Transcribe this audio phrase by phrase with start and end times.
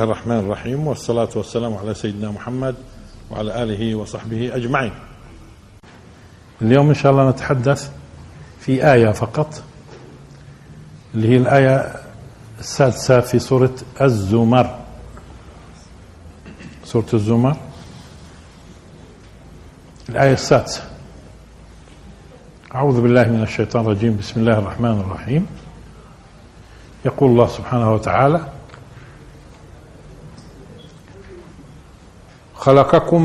[0.00, 2.74] الله الرحمن الرحيم والصلاة والسلام على سيدنا محمد
[3.30, 4.92] وعلى آله وصحبه أجمعين.
[6.62, 7.90] اليوم إن شاء الله نتحدث
[8.60, 9.62] في آية فقط
[11.14, 11.92] اللي هي الآية
[12.58, 14.78] السادسة في سورة الزمر.
[16.84, 17.56] سورة الزمر.
[20.08, 20.82] الآية السادسة.
[22.74, 25.46] أعوذ بالله من الشيطان الرجيم بسم الله الرحمن الرحيم.
[27.04, 28.59] يقول الله سبحانه وتعالى
[32.60, 33.22] خلقكم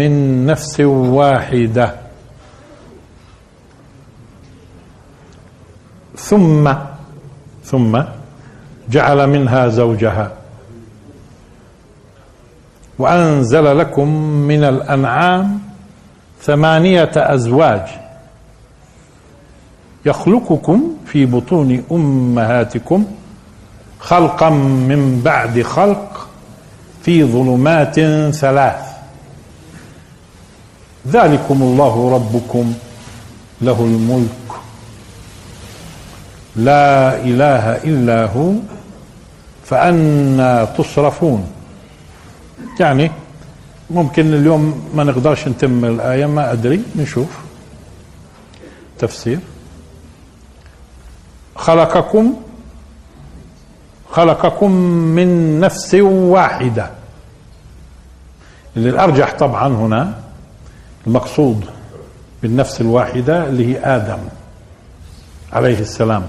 [0.00, 1.94] من نفس واحدة.
[6.16, 6.72] ثم
[7.64, 8.02] ثم
[8.90, 10.32] جعل منها زوجها.
[12.98, 15.60] وأنزل لكم من الأنعام
[16.42, 17.88] ثمانية أزواج
[20.06, 23.04] يخلقكم في بطون أمهاتكم
[24.00, 26.19] خلقا من بعد خلق
[27.02, 28.00] في ظلمات
[28.34, 28.90] ثلاث.
[31.08, 32.74] ذلكم الله ربكم
[33.60, 34.46] له الملك.
[36.56, 38.52] لا إله إلا هو
[39.64, 41.52] فأنا تصرفون.
[42.80, 43.10] يعني
[43.90, 47.28] ممكن اليوم ما نقدرش نتم الآية ما أدري نشوف.
[48.98, 49.38] تفسير.
[51.56, 52.34] خلقكم
[54.10, 54.70] خلقكم
[55.14, 56.90] من نفس واحدة.
[58.76, 60.14] اللي الأرجح طبعا هنا
[61.06, 61.64] المقصود
[62.42, 64.18] بالنفس الواحدة اللي هي آدم
[65.52, 66.26] عليه السلام.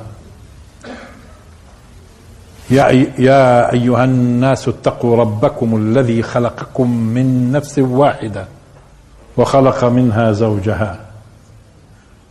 [2.69, 2.89] يا
[3.19, 8.45] يا أيها الناس اتقوا ربكم الذي خلقكم من نفس واحدة
[9.37, 10.99] وخلق منها زوجها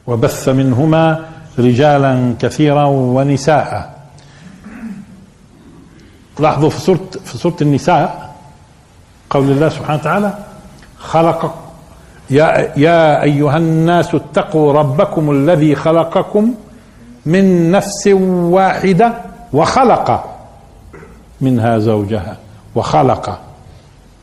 [0.06, 1.25] وبث منهما
[1.59, 4.00] رجالا كثيرا ونساء.
[6.39, 8.35] لاحظوا في سوره في سورة النساء
[9.31, 10.39] قول الله سبحانه وتعالى
[10.99, 11.55] خلق
[12.31, 16.55] يا يا أيها الناس اتقوا ربكم الذي خلقكم
[17.27, 19.15] من نفس واحدة
[19.53, 20.37] وخلق
[21.41, 22.37] منها زوجها
[22.75, 23.41] وخلق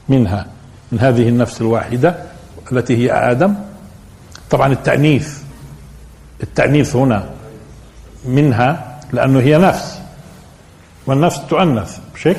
[0.09, 0.45] منها
[0.91, 2.15] من هذه النفس الواحدة
[2.71, 3.55] التي هي آدم.
[4.49, 5.37] طبعا التأنيث
[6.43, 7.23] التأنيث هنا
[8.25, 9.96] منها لأنه هي نفس.
[11.07, 12.37] والنفس تؤنث مش هيك؟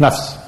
[0.00, 0.38] نفس.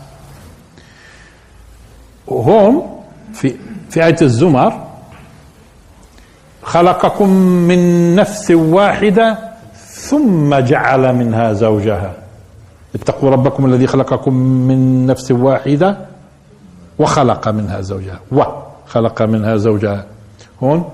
[2.27, 3.03] وهون
[3.33, 3.55] في
[3.91, 4.87] في آية الزمر
[6.63, 7.29] خلقكم
[7.69, 9.39] من نفس واحدة
[9.87, 12.13] ثم جعل منها زوجها.
[12.95, 15.97] اتقوا ربكم الذي خلقكم من نفس واحدة
[16.99, 18.21] وخلق منها زوجها.
[18.33, 20.05] وخلق منها زوجها.
[20.63, 20.85] هون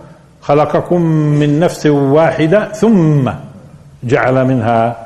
[0.41, 1.01] خلقكم
[1.41, 3.31] من نفس واحدة ثم
[4.05, 5.06] جعل منها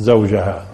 [0.00, 0.64] زوجها.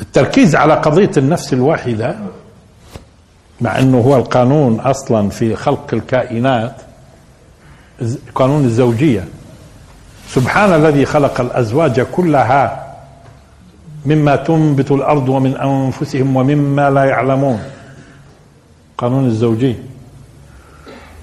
[0.00, 2.16] التركيز على قضية النفس الواحدة
[3.60, 6.76] مع إنه هو القانون أصلا في خلق الكائنات
[8.34, 9.24] قانون الزوجية.
[10.28, 12.94] سبحان الذي خلق الأزواج كلها
[14.06, 17.62] مما تنبت الأرض ومن أنفسهم ومما لا يعلمون.
[18.98, 19.76] قانون الزوجي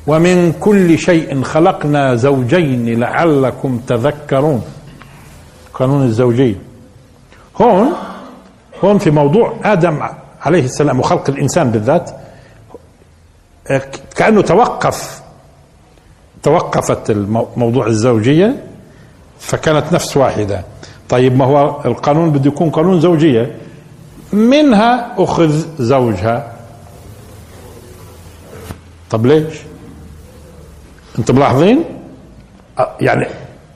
[0.08, 4.62] ومن كل شيء خلقنا زوجين لعلكم تذكرون.
[5.74, 6.56] قانون الزوجي
[7.62, 7.94] هون
[8.84, 10.00] هون في موضوع آدم
[10.42, 12.12] عليه السلام وخلق الإنسان بالذات
[14.16, 15.22] كأنه توقف
[16.44, 17.12] توقفت
[17.58, 18.64] موضوع الزوجية
[19.40, 20.64] فكانت نفس واحدة.
[21.10, 23.56] طيب ما هو القانون؟ بده يكون قانون زوجية.
[24.34, 26.52] منها أخذ زوجها.
[29.10, 29.56] طب ليش؟
[31.20, 31.84] أنتم ملاحظين؟
[33.02, 33.28] يعني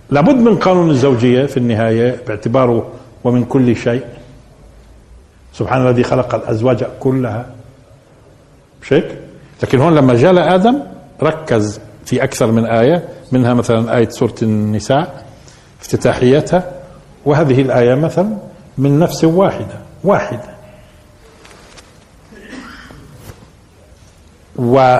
[0.09, 2.91] لابد من قانون الزوجية في النهاية باعتباره
[3.24, 4.03] ومن كل شيء.
[5.53, 7.45] سبحان الذي خلق الأزواج كلها.
[8.81, 9.18] مش هيك
[9.63, 10.80] لكن هون لما جاء لآدم
[11.24, 15.25] ركز في أكثر من آية منها مثلا آية سورة النساء
[15.81, 16.71] افتتاحيتها
[17.25, 18.38] وهذه الآية مثلا
[18.77, 20.50] من نفس واحدة واحدة.
[24.56, 24.97] و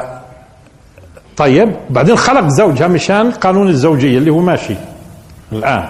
[1.40, 4.76] طيب بعدين خلق زوجها مشان قانون الزوجية اللي هو ماشي
[5.52, 5.88] الآن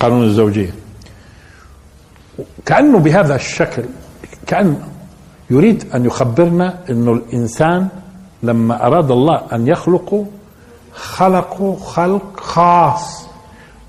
[0.00, 0.70] قانون الزوجية.
[2.66, 3.82] كأنه بهذا الشكل
[4.46, 4.76] كأن
[5.50, 7.88] يريد أن يخبرنا أنه الإنسان
[8.42, 10.26] لما أراد الله أن يخلقه
[10.94, 13.26] خلقه خلق خاص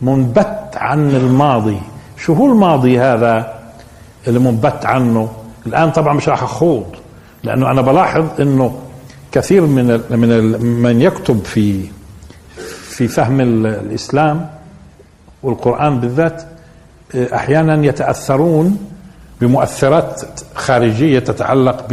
[0.02, 1.80] منبت عن الماضي.
[2.18, 3.60] شو هو الماضي هذا
[4.28, 5.30] اللي منبت عنه؟
[5.66, 6.86] الآن طبعا مش راح أخوض
[7.44, 8.80] لأنه أنا بلاحظ إنه
[9.32, 11.82] كثير من من من يكتب في
[12.90, 14.50] في فهم الإسلام
[15.44, 16.44] والقرآن بالذات
[17.16, 18.78] أحيانا يتأثرون
[19.42, 20.22] بمؤثرات
[20.56, 21.88] خارجية تتعلق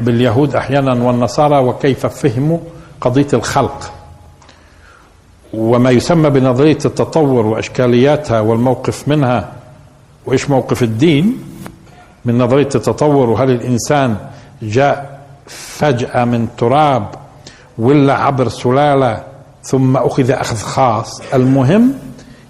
[0.00, 2.58] باليهود أحيانا والنصارى وكيف فهموا
[3.00, 3.92] قضية الخلق.
[5.54, 9.52] وما يسمى بنظرية التطور وأشكالياتها والموقف منها
[10.26, 11.38] وإيش موقف الدين؟
[12.24, 14.16] من نظرية التطور وهل الإنسان
[14.62, 15.13] جاء
[15.78, 17.06] فجأة من تراب
[17.78, 19.22] ولا عبر سلالة
[19.62, 21.20] ثم أخذ أخذ خاص.
[21.34, 21.92] المهم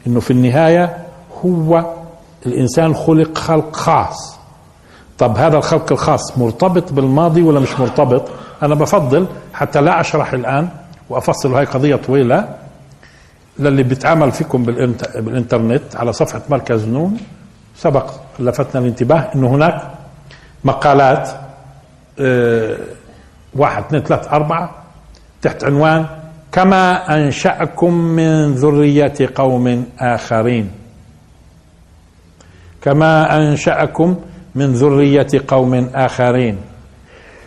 [0.06, 0.96] إنه في النهاية
[1.44, 1.84] هو
[2.46, 4.36] الإنسان خلق خلق خاص.
[5.18, 8.28] طب هذا الخلق الخاص مرتبط بالماضي ولا مش مرتبط؟
[8.62, 10.68] أنا بفضل حتى لا أشرح الآن
[11.10, 12.48] وأفصل هاي قضية طويلة
[13.58, 17.16] للي بيتعامل فيكم بالإنترنت على صفحة مركز نون.
[17.76, 19.90] سبق لفتنا الانتباه إنه هناك
[20.64, 21.30] مقالات
[22.20, 22.76] آه
[23.56, 24.70] واحد اثنين ثلاث أربعة
[25.42, 26.06] تحت عنوان
[26.52, 30.70] كما أنشأكم من ذرية قوم آخرين.
[32.82, 34.16] كما أنشأكم
[34.54, 36.58] من ذرية قوم آخرين.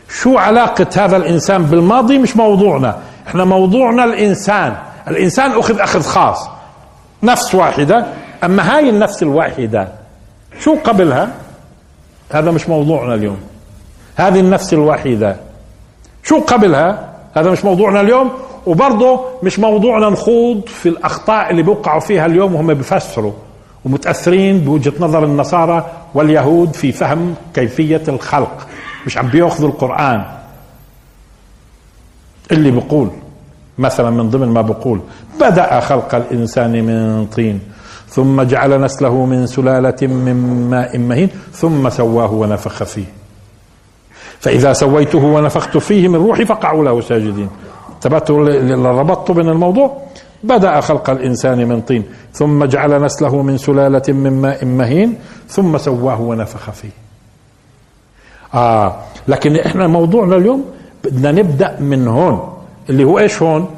[0.10, 2.98] شو علاقة هذا الإنسان بالماضي؟ مش موضوعنا.
[3.28, 4.76] إحنا موضوعنا الإنسان.
[5.08, 6.50] الإنسان أخذ أخذ خاص.
[7.24, 8.06] نفس واحدة
[8.44, 9.88] أما هاي النفس الواحدة
[10.60, 11.30] شو قبلها؟
[12.32, 13.38] هذا مش موضوعنا اليوم.
[14.16, 15.47] هذه النفس الواحدة.
[16.28, 18.30] شو قبلها؟ هذا مش موضوعنا اليوم
[18.66, 23.32] وبرضه مش موضوعنا نخوض في الأخطاء اللي بيوقعوا فيها اليوم وهم بيفسروا
[23.86, 28.68] ومتأثرين بوجهة نظر النصارى واليهود في فهم كيفية الخلق.
[29.06, 30.24] مش عم بيأخذوا القرآن
[32.52, 33.10] اللي بيقول
[33.78, 35.00] مثلا من ضمن ما بقول.
[35.40, 37.60] بدأ خلق الإنسان من طين
[38.10, 43.17] ثم جعل نسله من سلالة من ماء مهين ثم سواه ونفخ فيه.
[44.40, 47.50] فإذا سويته ونفخت فيه من روحي فقعوا له ساجدين.
[48.02, 48.50] تبعتوا
[49.00, 50.02] ربطت بين الموضوع.
[50.44, 52.04] بدأ خلق الإنسان من طين.
[52.34, 55.20] ثم جعل نسله من سلالة من ماء مهين.
[55.50, 56.90] ثم سواه ونفخ فيه.
[58.54, 58.96] آه
[59.28, 60.66] لكن إحنا موضوعنا اليوم
[61.04, 62.54] بدنا نبدأ من هون.
[62.90, 63.70] اللي هو إيش هون؟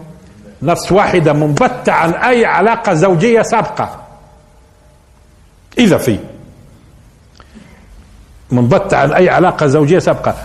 [0.62, 3.90] نفس واحدة منبتة عن أي علاقة زوجية سابقة.
[5.78, 6.20] إذا في.
[8.52, 10.36] منبتة عن أي علاقة زوجية سابقة.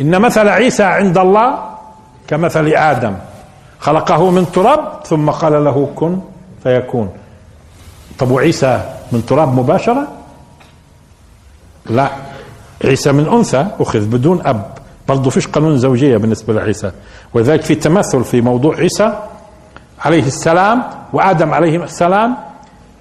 [0.00, 1.58] إن مثل عيسى عند الله
[2.28, 3.14] كمثل آدم.
[3.80, 6.20] خلقه من تراب ثم قال له كن
[6.62, 7.10] فيكون.
[8.18, 8.80] طب وعيسى
[9.12, 10.08] من تراب مباشرة؟
[11.86, 12.10] لا.
[12.84, 14.66] عيسى من أنثى أخذ بدون أب.
[15.08, 16.92] برضه فيش قانون زوجية بالنسبة لعيسى.
[17.34, 19.18] ولذلك في تماثل في موضوع عيسى
[20.00, 20.82] عليه السلام
[21.12, 22.36] وآدم عليه السلام.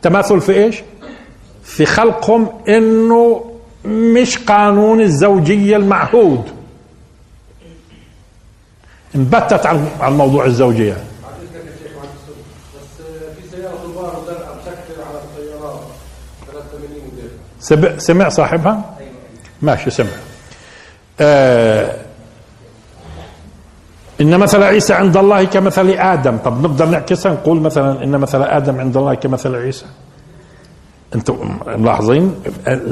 [0.01, 0.83] تماثل في إيش؟
[1.63, 3.51] في خلقهم إنه
[3.85, 6.43] مش قانون الزوجية المعهود.
[9.15, 9.65] انبتت
[9.99, 10.97] عن موضوع الزوجية.
[17.97, 18.97] سمع صاحبها؟
[19.61, 20.09] ماشي سمع.
[21.19, 21.97] آه
[24.21, 26.37] إن مثل عيسى عند الله كمثل آدم.
[26.37, 29.85] طب نقدر نعكسها؟ نقول مثلا إن مثل آدم عند الله كمثل عيسى.
[31.15, 32.35] أنتم ملاحظين؟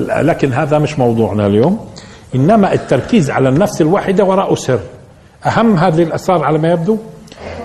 [0.07, 1.89] لكن هذا مش موضوعنا اليوم.
[2.35, 4.79] إنما التركيز على النفس الواحدة وراء سر.
[5.45, 6.97] أهم هذه الأسرار على ما يبدو؟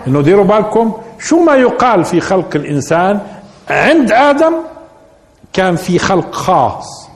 [0.07, 3.21] أنه ديروا بالكم شو ما يقال في خلق الإنسان
[3.71, 4.55] عند آدم
[5.53, 7.09] كان في خلق خاص.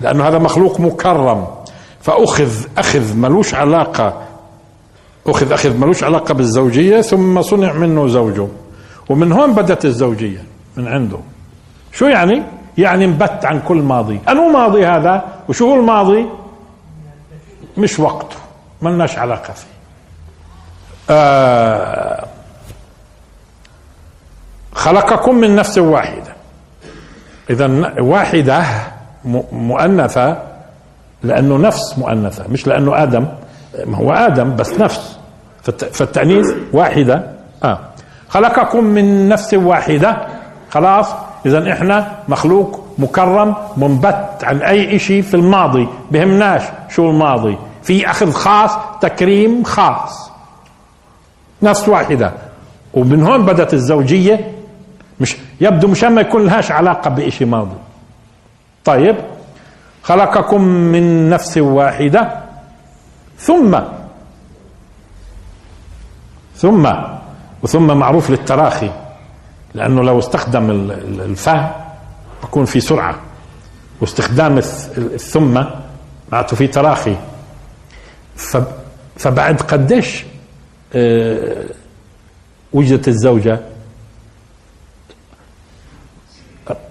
[0.00, 1.46] لأنه هذا مخلوق مكرم.
[2.00, 4.22] فأخذ أخذ ملوش علاقة
[5.26, 8.48] أخذ أخذ ملوش علاقة بالزوجية ثم صنع منه زوجه.
[9.08, 10.44] ومن هون بدت الزوجية
[10.76, 11.18] من عنده.
[11.92, 12.42] شو يعني؟
[12.78, 14.20] يعني انبت عن كل ماضي.
[14.28, 16.26] أنو ماضي هذا وشو هو الماضي؟
[17.78, 18.36] مش وقته.
[18.82, 19.66] ملناش علاقة فيه.
[21.10, 22.26] آه
[24.74, 26.34] خلقكم من نفس واحدة.
[27.50, 28.64] إذا واحدة
[29.52, 30.42] مؤنثة
[31.22, 33.26] لأنه نفس مؤنثة مش لأنه آدم.
[33.84, 35.18] ما هو آدم بس نفس.
[35.92, 37.30] فالتأنيث واحدة.
[37.64, 37.78] آه.
[38.28, 40.26] خلقكم من نفس واحدة.
[40.70, 41.06] خلاص.
[41.46, 45.88] إذا إحنا مخلوق مكرم منبت عن أي شيء في الماضي.
[46.10, 47.58] بهمناش شو الماضي.
[47.82, 48.70] في أخذ خاص
[49.00, 50.30] تكريم خاص.
[51.62, 52.32] نفس واحدة.
[52.94, 54.52] ومن هون بدت الزوجية
[55.20, 57.76] مش يبدو مشان ما يكون لهاش علاقة بشيء ماضي.
[58.84, 59.16] طيب
[60.02, 62.42] خلقكم من نفس واحدة.
[63.38, 63.78] ثم
[66.56, 66.92] ثم
[67.62, 68.90] وثم معروف للتراخي.
[69.74, 70.70] لأنه لو استخدم
[71.20, 71.96] الفاء
[72.42, 73.20] بكون في سرعة.
[74.00, 74.58] واستخدام
[74.98, 75.64] الثم
[76.32, 77.16] معناته في تراخي.
[79.16, 80.24] فبعد قديش
[80.94, 81.64] آه،
[82.72, 83.60] وجدت الزوجة؟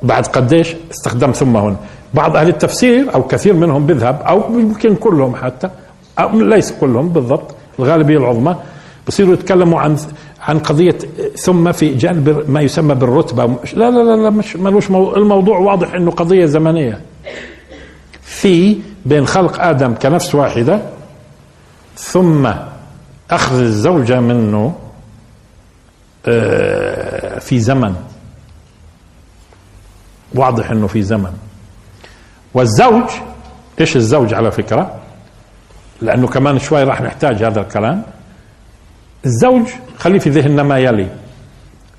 [0.04, 1.76] بعد قديش استخدم ثم هنا
[2.14, 5.70] بعض أهل التفسير أو كثير منهم بيذهب أو يمكن كلهم حتى
[6.20, 8.56] أو ليس كلهم بالضبط الغالبية العظمى
[9.08, 9.98] بصيروا يتكلموا عن
[10.42, 10.98] عن قضية
[11.36, 13.46] ثم في جانب ما يسمى بالرتبة.
[13.74, 17.02] لا لا لا, مش ملوش مو الموضوع واضح إنه قضية زمنية.
[18.22, 20.82] في بين خلق آدم كنفس واحدة
[21.96, 22.52] ثم
[23.32, 24.76] أخذ الزوجه منه
[26.26, 27.96] آه، في زمن.
[30.36, 31.34] واضح إنه في زمن.
[32.54, 33.10] والزوج
[33.80, 34.96] إيش الزوج على فكرة؟
[36.02, 38.04] لأنه كمان شوي راح نحتاج هذا الكلام.
[39.26, 41.08] الزوج خلي في ذهننا ما يلي.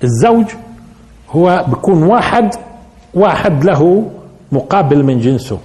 [0.03, 0.45] الزوج
[1.29, 2.55] هو بيكون واحد
[3.13, 4.11] واحد له
[4.51, 5.59] مقابل من جنسه.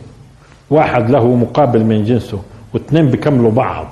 [0.70, 2.42] واحد له مقابل من جنسه
[2.74, 3.86] واثنين بيكملوا بعض.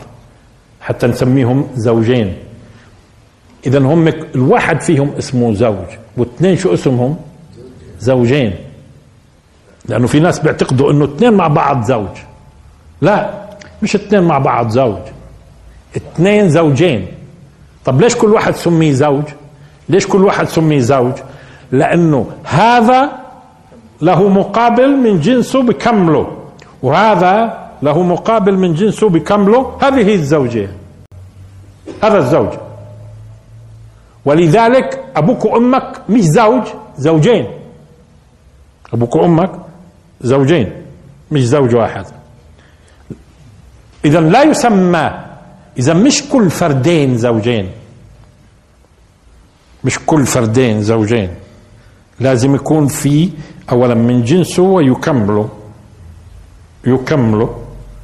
[0.80, 2.34] حتى نسميهم زوجين.
[3.66, 7.16] اذا هم الواحد فيهم اسمه زوج واثنين شو اسمهم؟
[8.00, 8.54] زوجين.
[9.88, 12.16] لأنه في ناس بيعتقدوا إنه اثنين مع بعض زوج.
[13.00, 13.46] لا
[13.82, 14.98] مش اثنين مع بعض زوج.
[15.96, 17.06] اثنين زوجين.
[17.86, 19.24] طب ليش كل واحد سمي زوج؟
[19.88, 21.12] ليش كل واحد سمي زوج؟
[21.72, 23.12] لأنه هذا
[24.02, 26.36] له مقابل من جنسه بكمله
[26.82, 29.78] وهذا له مقابل من جنسه بكمله.
[29.82, 30.68] هذه الزوجة
[32.02, 32.52] هذا الزوج.
[34.24, 36.62] ولذلك أبوك وأمك مش زوج
[36.98, 37.46] زوجين.
[38.92, 39.50] أبوك وأمك
[40.20, 40.72] زوجين
[41.30, 42.06] مش زوج واحد.
[44.04, 45.25] إذا لا يسمى
[45.78, 47.70] إذا مش كل فردين زوجين
[49.84, 51.30] مش كل فردين زوجين.
[52.20, 53.30] لازم يكون في
[53.70, 55.48] أولا من جنسه ويكمله
[56.86, 57.48] يكملوا.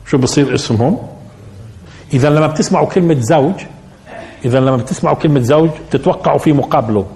[0.07, 0.99] شو بصير اسمهم؟
[2.12, 3.55] إذا لما بتسمعوا كلمة زوج
[4.45, 7.07] إذا لما بتسمعوا كلمة زوج تتوقعوا في مقابله.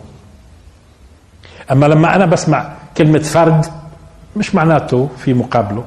[1.71, 3.67] أما لما أنا بسمع كلمة فرد
[4.37, 5.85] مش معناته في مقابله.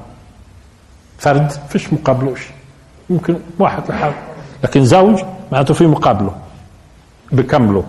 [1.18, 2.36] فرد فيش مقابله
[3.10, 4.29] ممكن واحد لحاله.
[4.64, 6.36] لكن زوج معناته في مقابله
[7.32, 7.84] بكمله.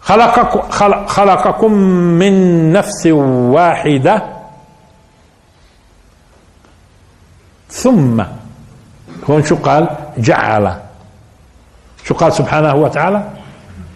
[0.00, 0.60] خلقكم
[1.06, 1.72] خلقكم
[2.18, 2.32] من
[2.72, 4.22] نفس واحدة.
[7.70, 8.24] ثم
[9.30, 10.74] هون شو قال؟ جعل.
[12.04, 13.22] شو قال سبحانه وتعالى؟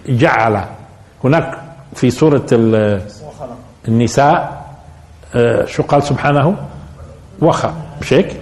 [0.09, 0.65] جعل.
[1.25, 1.59] هناك
[1.95, 2.47] في سورة
[3.89, 4.63] النساء
[5.35, 6.57] آه، شو قال سبحانه؟
[7.43, 8.42] وخى مش هيك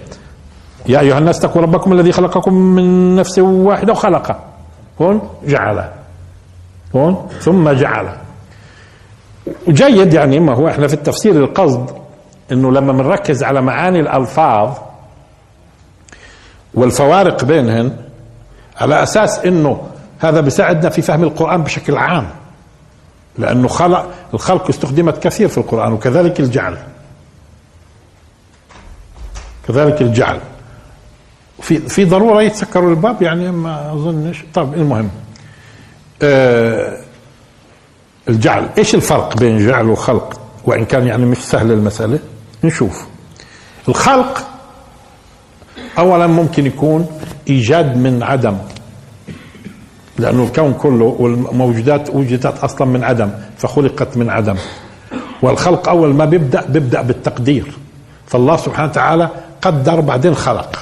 [0.85, 4.39] يا أيها الناس اتقوا ربكم الذي خلقكم من نفس واحدة وخلق.
[5.01, 5.89] هون جعل.
[6.95, 8.17] هون ثم جعل.
[9.67, 11.89] وجيد يعني ما هو إحنا في التفسير القصد
[12.51, 14.77] إنه لما بنركز على معاني الألفاظ
[16.73, 17.95] والفوارق بينهن
[18.77, 19.81] على أساس إنه
[20.19, 22.29] هذا بيساعدنا في فهم القرآن بشكل عام.
[23.37, 26.77] لأنه خلق الخلق استخدمت كثير في القرآن وكذلك الجعل.
[29.67, 30.39] كذلك الجعل.
[31.61, 34.43] في في ضرورة يتسكروا الباب يعني ما أظنش.
[34.53, 35.09] طب المهم
[36.21, 36.97] آه
[38.29, 38.69] الجعل.
[38.77, 42.19] إيش الفرق بين جعل وخلق؟ وإن كان يعني مش سهل المسألة
[42.63, 43.05] نشوف.
[43.89, 44.47] الخلق
[45.97, 47.07] اولا ممكن يكون
[47.49, 48.57] إيجاد من عدم
[50.19, 54.55] لأنه الكون كله والموجودات وجدت أصلا من عدم فخلقت من عدم.
[55.41, 57.77] والخلق أول ما بيبدأ بيبدأ بالتقدير.
[58.27, 59.29] فالله سبحانه وتعالى
[59.61, 60.80] قدر بعدين خلق.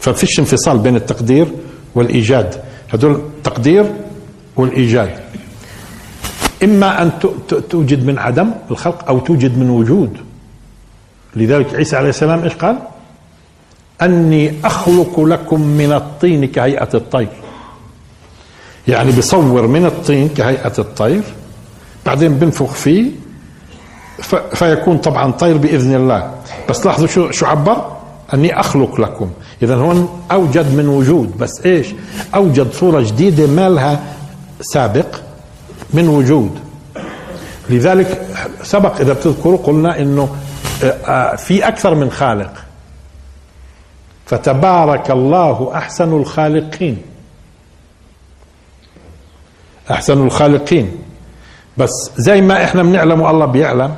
[0.00, 1.48] ففيش انفصال بين التقدير
[1.94, 2.54] والإيجاد
[2.92, 3.94] هدول التقدير
[4.56, 5.20] والإيجاد
[6.64, 7.10] إما أن
[7.70, 10.16] توجد من عدم الخلق أو توجد من وجود
[11.36, 12.78] لذلك عيسى عليه السلام إيش قال؟
[14.02, 17.28] أني أخلق لكم من الطين كهيئة الطير.
[18.88, 21.22] يعني بصور من الطين كهيئة الطير
[22.06, 23.10] بعدين بنفخ فيه
[24.54, 26.34] فيكون طبعا طير بإذن الله
[26.68, 27.99] بس لاحظوا شو شو عبر؟
[28.34, 29.30] أني أخلق لكم.
[29.62, 31.38] اذا هون أوجد من وجود.
[31.38, 31.94] بس إيش؟
[32.34, 34.00] أوجد صورة جديدة ما لها
[34.60, 35.16] سابق
[35.94, 36.58] من وجود.
[37.70, 38.26] لذلك
[38.62, 40.36] سبق إذا بتذكروا قلنا إنه
[41.36, 42.52] في أكثر من خالق.
[44.26, 47.02] فتبارك الله أحسن الخالقين.
[49.90, 50.90] أحسن الخالقين.
[51.76, 53.96] بس زي ما إحنا بنعلم والله بيعلم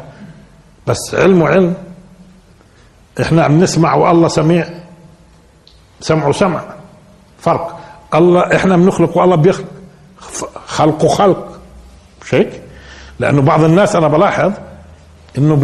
[0.86, 1.74] بس علمه علم
[3.20, 4.68] إحنا بنسمع والله سميع.
[6.00, 6.62] سمعه سمع
[7.38, 7.78] فرق.
[8.14, 9.66] الله إحنا بنخلق والله بيخلق
[10.66, 11.58] خلقه خلق
[12.22, 12.62] مش هيك؟
[13.18, 14.52] لأنه بعض الناس أنا بلاحظ
[15.38, 15.54] إنه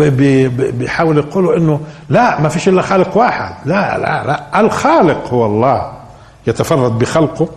[0.72, 3.54] بيحاول يقولوا إنه لا ما فيش إلا خالق واحد.
[3.64, 4.60] لا لا لا.
[4.60, 5.92] الخالق هو الله.
[6.46, 7.48] يتفرد بخلقه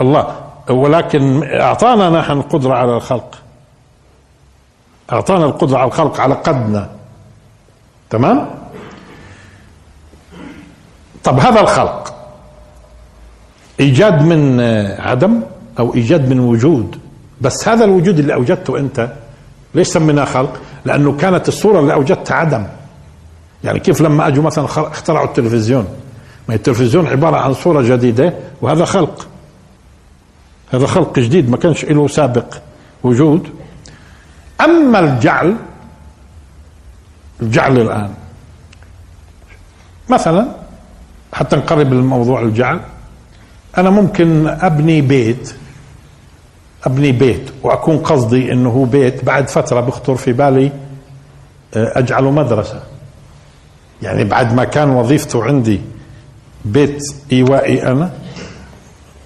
[0.00, 0.36] الله.
[0.70, 3.34] ولكن أعطانا نحن القدرة على الخلق.
[5.12, 6.90] أعطانا القدرة على الخلق على قدنا.
[8.10, 8.61] تمام؟
[11.24, 12.14] طب هذا الخلق
[13.80, 14.60] إيجاد من
[15.00, 15.40] عدم
[15.78, 16.98] أو إيجاد من وجود؟
[17.40, 19.12] بس هذا الوجود اللي أوجدته أنت
[19.74, 22.66] ليش سميناه خلق؟ لأنه كانت الصورة اللي أوجدتها عدم.
[23.64, 25.88] يعني كيف لما أجوا مثلا اخترعوا التلفزيون؟
[26.48, 29.28] ما التلفزيون عبارة عن صورة جديدة وهذا خلق.
[30.72, 32.54] هذا خلق جديد ما كانش له سابق
[33.04, 33.48] وجود.
[34.60, 35.56] أما الجعل
[37.42, 38.10] الجعل الآن
[40.08, 40.61] مثلا
[41.32, 42.80] حتى نقرب الموضوع الجعل
[43.78, 45.54] أنا ممكن أبني بيت
[46.84, 50.72] أبني بيت وأكون قصدي إنه هو بيت بعد فترة بخطر في بالي
[51.74, 52.82] آه، اجعله مدرسة.
[54.02, 55.80] يعني بعد ما كان وظيفته عندي
[56.64, 58.12] بيت إيوائي أنا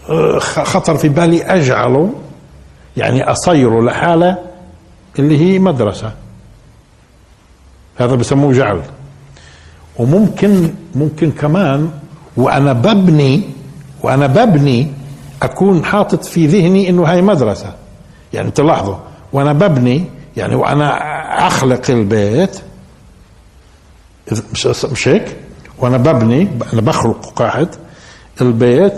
[0.09, 2.15] آه، خطر في بالي أجعله
[2.97, 4.39] يعني اصيره لحالة
[5.19, 6.13] اللي هي مدرسة.
[7.97, 8.83] هذا بسموه جعل.
[9.99, 11.91] وممكن ممكن كمان
[12.37, 13.43] وأنا ببني
[14.03, 14.93] وأنا ببني
[15.43, 17.75] أكون حاطط في ذهني إنه هاي مدرسة.
[18.33, 18.97] يعني تلاحظوا
[19.33, 20.05] وأنا ببني
[20.37, 20.97] يعني وأنا
[21.47, 22.61] أخلق البيت.
[24.53, 25.37] مش مش هيك؟
[25.79, 27.69] وأنا ببني أنا بخلق قاعد
[28.41, 28.93] البيت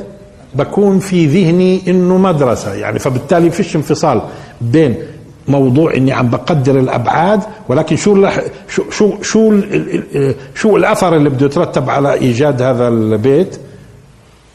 [0.55, 2.75] بكون في ذهني إنه مدرسة.
[2.75, 4.23] يعني فبالتالي فيش انفصال
[4.61, 4.95] بين
[5.49, 8.29] موضوع إني عم بقدر الأبعاد ولكن شو
[8.69, 9.61] شو شو شو,
[10.55, 13.61] شو الأثر اللي بده يترتب على إيجاد هذا البيت؟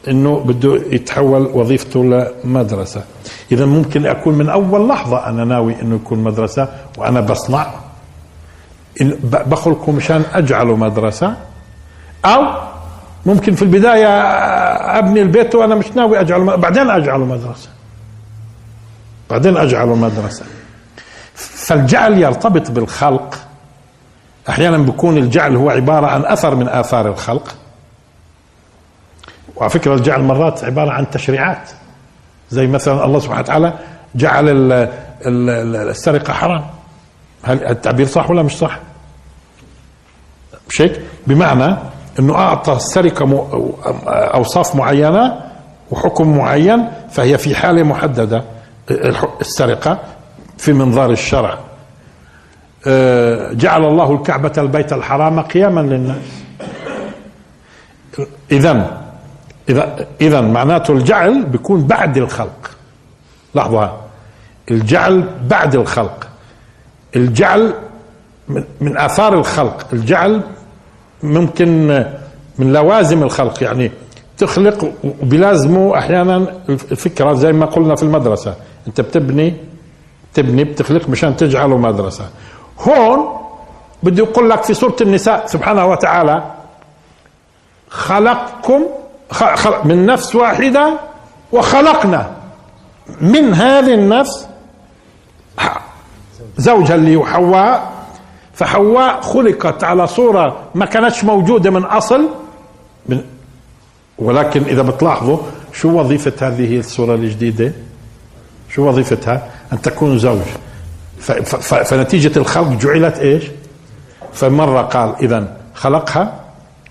[0.08, 2.04] إنه بده يتحول وظيفته
[2.44, 3.04] لمدرسة.
[3.52, 7.68] اذا ممكن أكون من أول لحظة أنا ناوي إنه يكون مدرسة وأنا بصنع.
[9.24, 11.36] بخلقه مشان أجعله مدرسة.
[12.26, 12.42] أو
[13.26, 14.08] ممكن في البداية
[15.00, 17.70] أبني البيت وأنا مش ناوي أجعله بعدين أجعله مدرسة.
[19.30, 20.46] بعدين أجعله مدرسة.
[21.64, 23.36] فالجعل يرتبط بالخلق.
[24.50, 27.56] أحيانا بيكون الجعل هو عبارة عن أثر من آثار الخلق.
[29.56, 31.70] وعلى فكرة الجعل مرات عبارة عن تشريعات.
[32.50, 33.74] زي مثلا الله سبحانه وتعالى
[34.16, 34.46] جعل
[35.26, 36.66] السرقة حرام.
[37.44, 38.80] هل التعبير صح ولا مش صح؟
[40.70, 41.78] مش هيك؟ بمعنى
[42.20, 43.48] إنه أعطى السرقه
[44.08, 45.42] أوصاف معينة
[45.92, 48.44] وحكم معين فهي في حالة محددة.
[49.42, 50.00] السرقة
[50.64, 51.58] في منظار الشرع.
[52.88, 56.18] آه، جعل الله الكعبة البيت الحرام قياما للناس.
[58.52, 59.02] إذا
[59.70, 62.72] إذا إذا معناته الجعل بيكون بعد الخلق.
[63.56, 63.88] لاحظوا
[64.72, 66.28] الجعل بعد الخلق.
[67.16, 67.74] الجعل
[68.82, 69.88] من آثار الخلق.
[69.94, 70.42] الجعل
[71.24, 71.88] ممكن
[72.60, 73.64] من لوازم الخلق.
[73.64, 73.92] يعني
[74.38, 78.56] تخلق وبلازمه أحيانا الفكرة زي ما قلنا في المدرسة.
[78.88, 79.73] أنت بتبني
[80.34, 82.30] تبني بتخلق مشان تجعله مدرسة.
[82.80, 83.38] هون
[84.04, 86.44] بده يقول لك في سورة النساء سبحانه وتعالى
[87.90, 88.82] خلقكم
[89.32, 91.00] خلق من نفس واحدة
[91.52, 92.32] وخلقنا.
[93.22, 94.48] من هذه النفس
[96.58, 97.94] زوجها اللي هو حواء.
[98.54, 102.30] فحواء خلقت على صورة ما كانتش موجودة من أصل
[103.10, 103.24] من
[104.18, 105.38] ولكن إذا بتلاحظوا
[105.74, 107.72] شو وظيفة هذه الصورة الجديدة؟
[108.76, 110.42] شو وظيفتها؟ أن تكون زوج.
[111.86, 113.44] فنتيجة الخلق جعلت إيش؟
[114.34, 116.34] فمرة قال إذا خلقها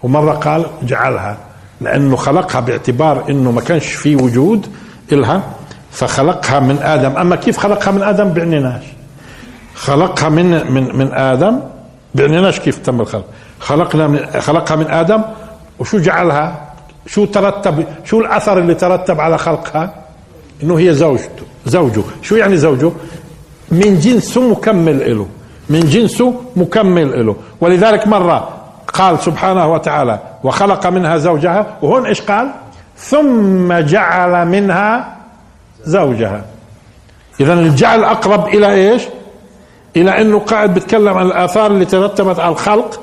[0.03, 1.37] ومرة قال جعلها.
[1.81, 4.67] لأنه خلقها باعتبار أنه ما كانش في وجود
[5.13, 5.43] إلها
[5.91, 7.17] فخلقها من آدم.
[7.17, 8.85] أما كيف خلقها من آدم؟ بعنيناش.
[9.75, 11.61] خلقها من من من آدم.
[12.15, 13.25] بعنيناش كيف تم الخلق.
[13.61, 15.23] خلقنا من خلقها من آدم
[15.79, 16.73] وشو جعلها؟
[17.07, 19.95] شو ترتب شو الأثر اللي ترتب على خلقها؟
[20.63, 21.52] إنه هي زوجته.
[21.67, 22.93] زوجه شو يعني زوجه
[23.71, 25.27] من جنسه مكمل له
[25.71, 28.49] من جنسه مكمل له ولذلك مرة
[28.93, 31.67] قال سبحانه وتعالى وخلق منها زوجها.
[31.83, 32.51] وهون إيش قال؟
[32.97, 35.17] ثم جعل منها
[35.85, 36.45] زوجها.
[37.41, 39.03] اذا الجعل أقرب إلى إيش؟
[39.97, 43.01] إلى إنه قاعد بيتكلم عن الآثار اللي ترتبت على الخلق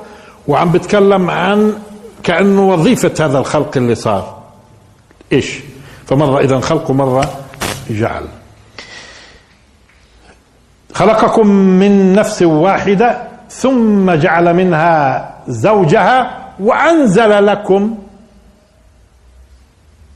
[0.48, 1.72] وعم بيتكلم عن
[2.22, 4.38] كأنه وظيفة هذا الخلق اللي صار.
[5.32, 5.60] إيش؟
[6.06, 7.30] فمرة اذا خلق ومره
[7.90, 8.24] جعل.
[10.94, 17.98] خلقكم من نفس واحدة ثم جعل منها زوجها وأنزل لكم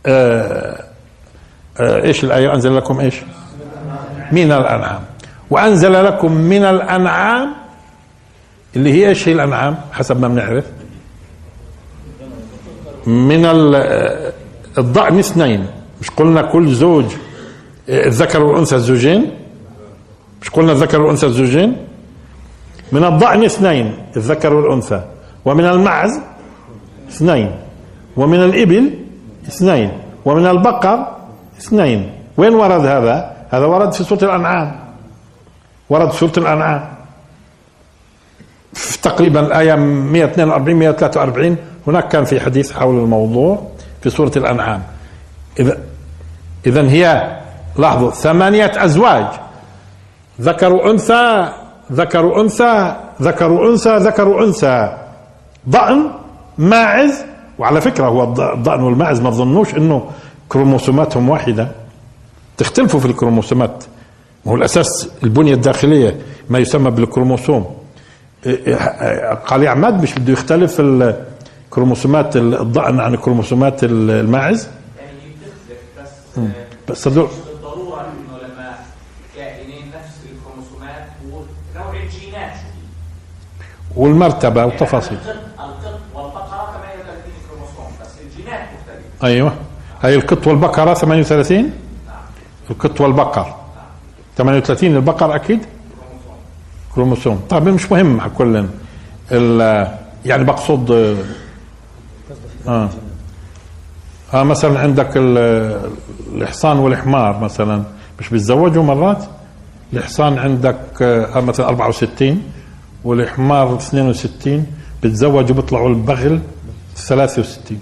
[0.06, 0.84] آه
[1.80, 3.14] آه إيش الآية؟ أنزل لكم إيش؟
[4.32, 5.00] من الأنعام.
[5.50, 7.54] وأنزل لكم من الأنعام
[8.76, 10.64] اللي هي إيش هي الأنعام؟ حسب ما بنعرف.
[13.06, 14.32] من آه،
[14.78, 15.66] الضأن اثنين.
[16.00, 17.04] مش قلنا كل زوج
[17.88, 19.30] الذكر والأنثى الزوجين
[20.44, 21.76] مش قلنا الذكر والأنثى الزوجين؟
[22.92, 25.02] من الضأن اثنين الذكر والأنثى.
[25.44, 26.20] ومن المعز
[27.08, 27.50] اثنين.
[28.16, 28.90] ومن الإبل
[29.48, 29.90] اثنين.
[30.24, 31.06] ومن البقر
[31.58, 32.12] اثنين.
[32.36, 34.80] وين ورد هذا؟ هذا ورد في سورة الأنعام.
[35.90, 36.88] ورد في سورة الأنعام.
[38.72, 43.70] في تقريبا الآية 142 143 هناك كان في حديث حول الموضوع
[44.02, 44.82] في سورة الأنعام.
[45.60, 45.78] إذا
[46.66, 47.36] إذا هي
[47.76, 49.26] لاحظوا ثمانية أزواج.
[50.40, 51.52] ذكر أنثى
[51.92, 54.98] ذكر أنثى ذكر أنثى ذكر أنثى.
[55.68, 56.10] ضأن
[56.58, 57.24] ماعز
[57.58, 58.22] وعلى فكرة هو
[58.54, 60.10] الضأن والماعز ما تظنوش إنه
[60.48, 61.68] كروموسوماتهم واحدة.
[62.56, 63.84] تختلفوا في الكروموسومات.
[64.44, 66.20] ما هو الأساس البنية الداخلية
[66.50, 67.76] ما يسمى بالكروموسوم.
[69.46, 74.68] قال عماد مش بده يختلف الكروموسومات الضأن عن كروموسومات الماعز.
[74.98, 75.18] يعني
[76.02, 76.40] بس
[76.88, 78.74] بس هذول بالضروره انه لما
[79.36, 82.56] كائنين نفس الكروموسومات ونوع الجينات
[83.96, 85.18] والمرتبة والتفاصيل.
[85.18, 85.32] القط
[85.86, 89.26] القط والبقرة 38 كروموسوم بس الجينات مختلفة.
[89.26, 89.52] أيوه.
[90.02, 91.70] هي القط والبقرة 38
[92.70, 93.54] القط والبقر.
[94.36, 95.60] 38 البقر أكيد؟
[96.94, 97.40] كروموسوم.
[97.50, 98.66] طيب مش مهم كل
[99.32, 100.90] ال- يعني بقصد
[102.68, 102.88] آه.
[104.34, 105.90] آه مثلا عندك ال-
[106.34, 107.82] الحصان والحمار مثلا
[108.20, 109.24] مش بيتزوجوا مرات؟
[109.92, 112.42] الحصان عندك آه مثلا 64
[113.04, 114.66] والحمار 62
[115.02, 116.40] بيتزوجوا بيطلعوا البغل
[116.96, 117.78] 63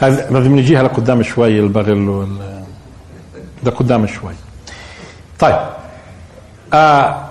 [0.00, 2.62] هذا لازم نجيها لقدام شوي البغل وال
[3.62, 4.34] ده قدام شوي.
[5.38, 5.56] طيب.
[6.72, 7.26] آه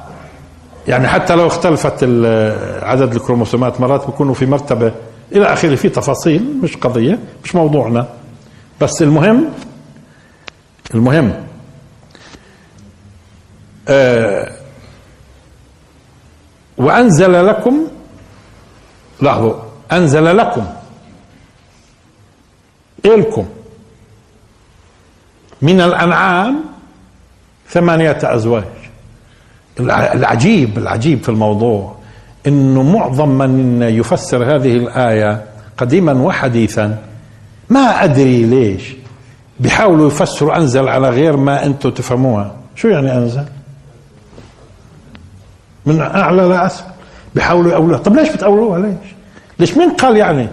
[0.87, 2.03] يعني حتى لو اختلفت
[2.83, 4.91] عدد الكروموسومات مرات بيكونوا في مرتبة
[5.31, 8.07] إلى آخره في تفاصيل مش قضية مش موضوعنا.
[8.81, 9.45] بس المهم
[10.93, 11.33] المهم
[13.87, 14.54] آه
[16.77, 17.87] وأنزل لكم
[19.21, 19.53] لاحظوا
[19.91, 20.65] أنزل لكم
[23.05, 23.45] إلكم.
[25.61, 26.55] من الأنعام
[27.69, 28.63] ثمانية أزواج.
[29.79, 31.95] الع- العجيب العجيب في الموضوع
[32.47, 35.43] إنه معظم من يفسر هذه الآية
[35.77, 36.97] قديما وحديثا.
[37.69, 38.95] ما أدري ليش.
[39.59, 42.55] بيحاولوا يفسروا أنزل على غير ما أنتم تفهموها.
[42.75, 43.45] شو يعني أنزل؟
[45.85, 46.85] من أعلى لاسفل
[47.35, 48.95] بيحاولوا يقولوها طب ليش بتقولوها؟ ليش؟
[49.59, 50.47] ليش؟ مين قال يعني؟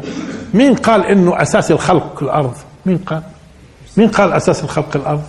[0.55, 2.55] مين قال إنه أساس الخلق الأرض؟
[2.87, 3.23] مين قال؟
[3.97, 5.23] مين قال أساس الخلق الأرض؟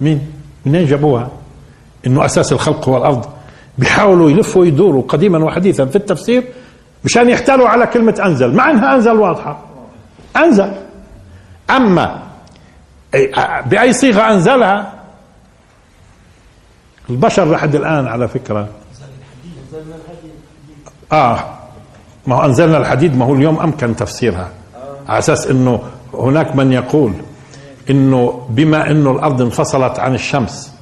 [0.00, 0.32] مين؟
[0.66, 1.28] منين جابوها؟
[2.06, 3.24] إنه أساس الخلق هو الأرض.
[3.78, 6.44] بيحاولوا يلفوا ويدوروا قديما وحديثا في التفسير
[7.04, 8.54] مشان يحتالوا على كلمة أنزل.
[8.54, 9.58] مع أنها أنزل واضحة.
[10.36, 10.72] أنزل.
[11.70, 12.18] أما
[13.16, 14.92] أي- بأي صيغة أنزلها؟
[17.10, 18.68] البشر لحد الآن على فكرة
[21.12, 21.44] آه.
[22.26, 24.48] ما هو أنزلنا الحديد ما هو اليوم أمكن تفسيرها.
[25.08, 25.80] على أساس أنه
[26.14, 27.12] هناك من يقول
[27.90, 30.72] أنه بما أنه الأرض انفصلت عن الشمس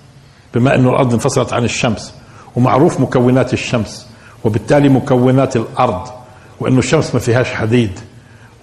[0.54, 2.14] بما أنه الأرض انفصلت عن الشمس
[2.56, 4.06] ومعروف مكونات الشمس
[4.44, 6.08] وبالتالي مكونات الأرض
[6.60, 8.00] وأنه الشمس ما فيهاش حديد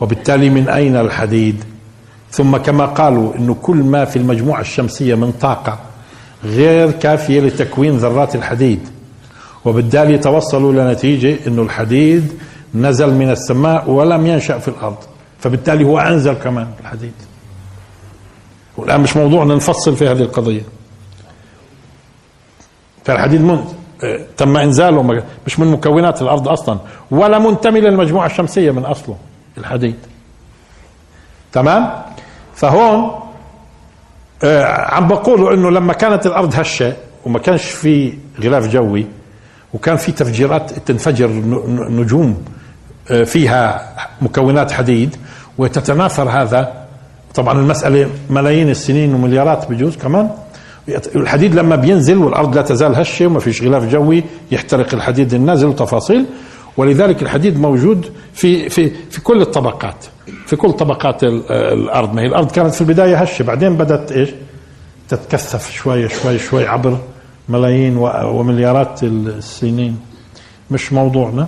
[0.01, 1.63] وبالتالي من أين الحديد؟
[2.31, 5.79] ثم كما قالوا أنه كل ما في المجموعة الشمسية من طاقة
[6.43, 8.89] غير كافية لتكوين ذرات الحديد.
[9.65, 12.33] وبالتالي توصلوا لنتيجة أنه الحديد
[12.75, 14.97] نزل من السماء ولم ينشأ في الأرض.
[15.39, 17.13] فبالتالي هو أنزل كمان الحديد.
[18.77, 20.61] والآن مش موضوعنا نفصل في هذه القضية.
[23.05, 23.65] فالحديد من
[24.37, 26.79] تم إنزاله م- مش من مكونات الأرض أصلا
[27.11, 29.17] ولا منتمي للمجموعة الشمسية من أصله
[29.57, 29.95] الحديد.
[31.51, 32.01] تمام؟
[32.55, 33.19] فهون
[34.43, 36.93] آه، عم بقولوا إنه لما كانت الأرض هشة
[37.25, 39.05] وما كانش في غلاف جوي
[39.75, 41.27] وكان في تفجيرات تنفجر
[41.89, 42.43] نجوم
[43.11, 43.89] آه، فيها
[44.21, 45.15] مكونات حديد
[45.57, 46.73] وتتناثر هذا.
[47.35, 50.29] طبعا المسألة ملايين السنين ومليارات بجوز كمان.
[51.15, 56.25] الحديد لما بينزل والأرض لا تزال هشة وما فيش غلاف جوي يحترق الحديد النازل وتفاصيل
[56.77, 60.05] ولذلك الحديد موجود في في في كل الطبقات
[60.45, 62.13] في كل طبقات ال- الأرض.
[62.13, 64.29] ما هي الأرض كانت في البداية هشة بعدين بدأت إيش؟
[65.09, 66.97] تتكثف شوي شوي شوي عبر
[67.49, 69.99] ملايين ومليارات السنين.
[70.71, 71.47] مش موضوعنا.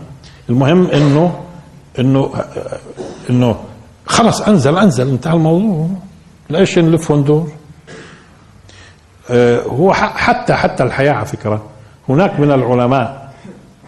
[0.50, 1.40] المهم انه
[2.00, 2.30] انه
[3.30, 3.56] إنه
[4.06, 5.88] خلص أنزل أنزل انتهى الموضوع.
[6.50, 7.52] ليش نلف وندور؟
[9.30, 11.64] آه، هو حتى حتى الحياة على فكرة.
[12.10, 13.28] هناك من العلماء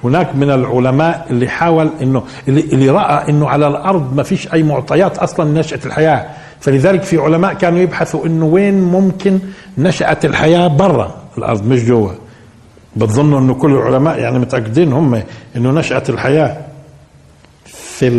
[0.03, 4.63] هناك من العلماء اللي حاول انه اللي, اللي رأى إنه على الأرض ما فيش أي
[4.63, 6.25] معطيات أصلا لنشاه الحياة.
[6.59, 9.39] فلذلك في علماء كانوا يبحثوا إنه وين ممكن
[9.77, 11.15] نشات الحياة برا.
[11.39, 12.11] الأرض مش جوا.
[12.95, 15.21] بتظنوا إنه كل العلماء يعني متأكدين هم
[15.55, 16.57] إنه نشاه الحياة
[17.65, 18.09] في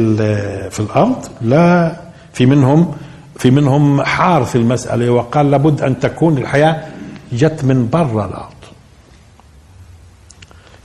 [0.70, 1.26] في الأرض.
[1.42, 1.96] لا
[2.32, 2.94] في منهم
[3.36, 6.84] في منهم حار في المسألة وقال لابد أن تكون الحياة
[7.32, 8.54] جت من برا الأرض.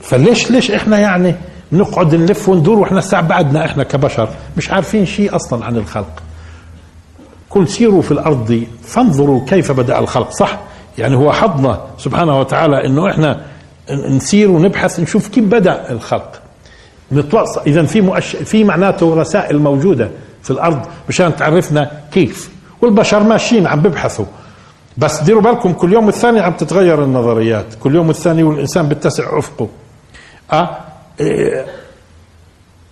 [0.00, 1.34] فليش ليش إحنا يعني
[1.72, 6.22] نقعد نلف وندور وإحنا الساعة بعدنا إحنا كبشر؟ مش عارفين شيء أصلا عن الخلق.
[7.50, 10.58] قل سيروا في الأرض فانظروا كيف بدأ الخلق صح؟
[10.98, 13.40] يعني هو حظنا سبحانه وتعالى إنه إحنا
[13.90, 16.42] نسير ونبحث نشوف كيف بدأ الخلق.
[17.66, 18.36] اذا في مؤش...
[18.36, 20.10] في معناته رسائل موجودة
[20.42, 22.50] في الأرض مشان تعرفنا كيف.
[22.82, 24.24] والبشر ماشيين عم بيبحثوا
[24.98, 27.66] بس ديروا بالكم كل يوم والثاني عم تتغير النظريات.
[27.82, 29.68] كل يوم والثاني والإنسان بيتسع أفقه.
[30.52, 30.78] أه
[31.20, 31.66] إيه،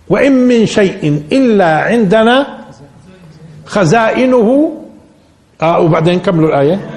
[0.08, 2.46] وإن من شيء إلا عندنا
[3.66, 4.72] خزائنه.
[5.62, 6.90] آه وبعدين كملوا الآية.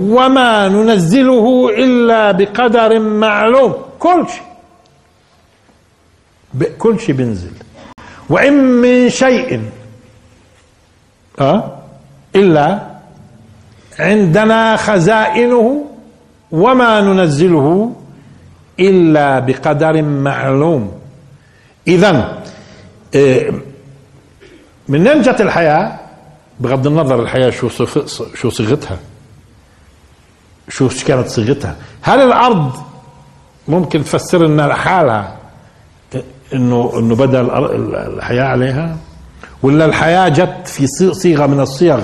[0.00, 3.74] وما ننزله إلا بقدر معلوم.
[3.98, 4.48] كل شيء.
[6.78, 7.50] كل شيء بينزل.
[8.30, 9.62] وإن من شيء
[11.40, 11.78] آه
[12.36, 12.78] إلا
[13.98, 15.84] عندنا خزائنه
[16.52, 17.92] وما ننزله
[18.80, 20.92] إلا بقدر معلوم.
[21.88, 22.42] إذا
[24.88, 25.98] من جت الحياة
[26.60, 27.68] بغض النظر الحياة شو
[28.34, 28.98] شو صيغتها
[30.68, 31.76] شو كانت صيغتها.
[32.02, 32.72] هل الأرض
[33.68, 35.36] ممكن تفسر لنا لحالها
[36.54, 37.40] انه إنه بدأ
[38.06, 38.96] الحياة عليها؟
[39.62, 42.00] ولا الحياة جت في صي- صيغة من الصيغ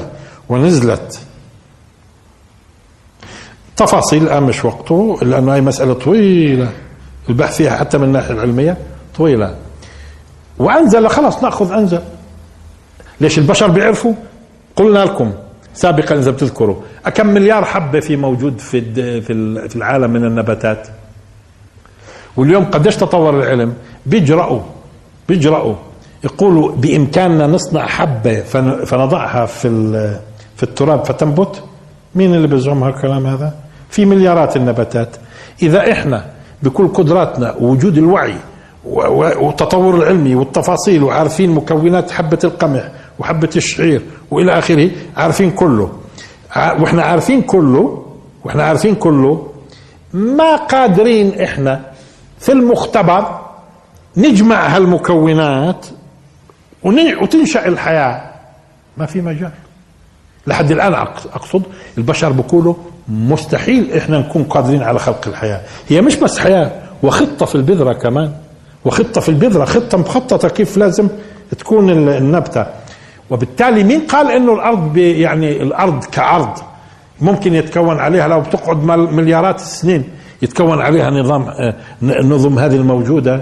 [0.49, 1.21] ونزلت؟
[3.77, 6.73] تفاصيل الآن مش وقته لأنه هي مسألة طويلة.
[7.29, 8.77] البحث فيها حتى من الناحية العلمية
[9.17, 9.57] طويلة.
[10.59, 12.01] وأنزل خلاص نأخذ أنزل.
[13.21, 14.15] ليش البشر بيعرفوا؟
[14.77, 15.33] قلنا لكم
[15.75, 16.77] سابقا إذا بتذكروا
[17.15, 18.81] كم مليار حبة في موجود في
[19.21, 20.89] في ال- في العالم من النباتات؟
[22.37, 23.75] واليوم قديش تطور العلم؟
[24.07, 24.61] بيجرأوا
[25.29, 25.75] بيجرأوا
[26.25, 29.69] يقولوا بإمكاننا نصنع حبة فن- فنضعها في
[30.57, 31.63] في التراب فتنبت.
[32.15, 33.55] مين اللي بيزعم هالكلام هذا؟
[33.91, 35.17] في مليارات النباتات.
[35.63, 36.25] إذا إحنا
[36.63, 38.35] بكل قدراتنا ووجود الوعي
[38.85, 45.93] والتطور العلمي والتفاصيل وعارفين مكونات حبة القمح وحبة الشعير وإلى آخره عارفين كله.
[46.57, 48.05] وإحنا عارفين كله
[48.45, 49.47] وإحنا عارفين كله.
[50.13, 51.81] ما قادرين إحنا
[52.39, 53.41] في المختبر
[54.17, 55.87] نجمع هالمكونات
[56.83, 58.31] ون- وتنشأ الحياة.
[58.97, 59.51] ما في مجال.
[60.47, 61.63] لحد الآن أق- أقصد
[61.99, 62.75] البشر بيقولوا
[63.09, 65.61] مستحيل إحنا نكون قادرين على خلق الحياة.
[65.89, 66.73] هي مش بس حياة
[67.03, 68.33] وخطة في البذرة كمان.
[68.85, 71.09] وخطة في البذرة خطة مخططة كيف لازم
[71.59, 72.67] تكون ال- النبتة.
[73.31, 76.59] وبالتالي مين قال إنه الأرض يعني الأرض كأرض؟
[77.21, 80.05] ممكن يتكون عليها لو بتقعد مل- مليارات السنين
[80.43, 83.41] يتكون عليها نظام آه، النظم هذه الموجودة.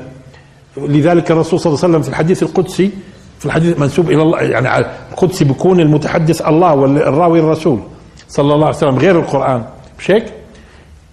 [0.77, 2.91] لذلك الرسول صلى الله عليه وسلم في الحديث القدسي
[3.39, 7.81] في الحديث منسوب إلى الله يعني القدسي بيكون المتحدث الله والراوي الرسول
[8.29, 9.65] صلى الله عليه وسلم غير القرآن.
[9.99, 10.25] مش هيك؟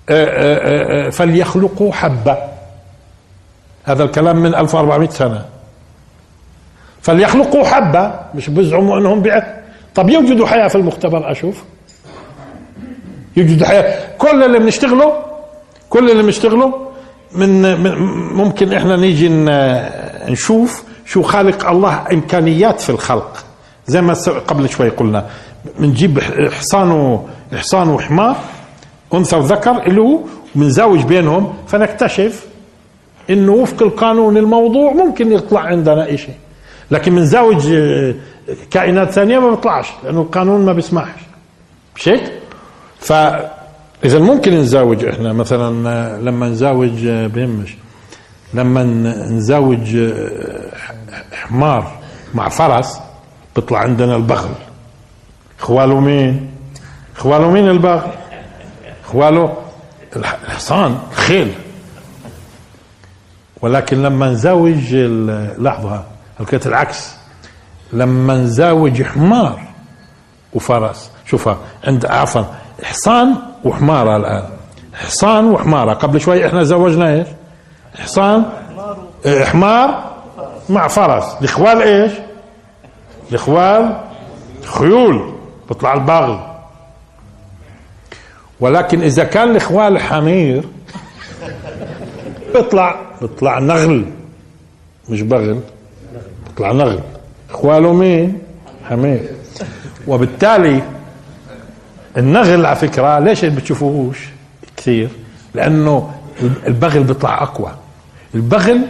[0.09, 2.37] آه، آه، آه، فليخلقوا حبة.
[3.83, 5.45] هذا الكلام من 1400 سنة.
[7.01, 9.43] فليخلقوا حبة مش بيزعموا أنهم بيعرف
[9.95, 11.63] طب يوجدوا حياة في المختبر أشوف.
[13.37, 14.15] يوجد حياة.
[14.17, 15.13] كل اللي بنشتغله
[15.89, 16.73] كل اللي بنشتغله
[17.35, 17.97] من من-
[18.33, 19.29] ممكن إحنا نيجي
[20.31, 23.45] نشوف شو خالق الله إمكانيات في الخلق.
[23.87, 24.13] زي ما
[24.47, 25.25] قبل شوي قلنا
[25.79, 26.19] بنجيب
[26.51, 27.19] حصان
[27.53, 28.35] حصان وحمار
[29.13, 30.19] أنثى وذكر اللي هو
[30.55, 32.45] بنزاوج بينهم فنكتشف
[33.29, 36.35] إنه وفق القانون الموضوع ممكن يطلع عندنا شيء
[36.91, 38.15] لكن بنزاوج آه،
[38.71, 41.19] كائنات ثانية ما بيطلعش لأنه القانون ما بيسمحش
[41.95, 42.31] مش هيك؟
[42.99, 47.75] فاذا ممكن نزاوج إحنا مثلا آه، لما نزاوج آه، بهمش
[48.53, 48.83] لما
[49.31, 49.97] نزاوج
[51.33, 51.91] حمار
[52.35, 52.99] مع فرس
[53.55, 54.49] بيطلع عندنا البغل
[55.59, 56.51] إخواله مين؟
[57.17, 58.11] إخواله مين البغل؟
[59.05, 59.57] إخواله
[60.15, 61.53] الح- الحصان الخيل
[63.61, 64.95] ولكن لما نزاوج
[65.57, 66.03] لحظة
[66.39, 67.11] حكيت العكس.
[67.93, 69.61] لما نزاوج حمار
[70.53, 71.11] وفرس.
[71.25, 72.43] شوفها عند عفوا
[72.83, 74.43] حصان وحمارة الآن.
[74.93, 75.93] حصان وحمارة.
[75.93, 77.27] قبل شوي إحنا زوجنا إيش؟
[77.99, 78.45] حصان
[79.25, 80.11] آه، حمار
[80.69, 81.35] مع فرس.
[81.41, 82.11] الاخوال إيش؟
[83.29, 83.97] الاخوال
[84.65, 85.33] خيول.
[85.69, 86.39] بيطلع البغل
[88.59, 90.63] ولكن إذا كان الاخوال حمير
[92.53, 94.05] بيطلع بيطلع نغل
[95.09, 95.59] مش بغل.
[96.59, 96.99] بيطلع نغل
[97.49, 98.39] اخواله مين
[98.89, 99.29] حمير
[100.07, 100.83] وبالتالي
[102.17, 104.17] النغل على فكرة ليش بتشوفوهوش
[104.77, 105.09] كثير
[105.53, 106.11] لأنه
[106.67, 107.71] البغل بيطلع اقوى
[108.35, 108.81] البغل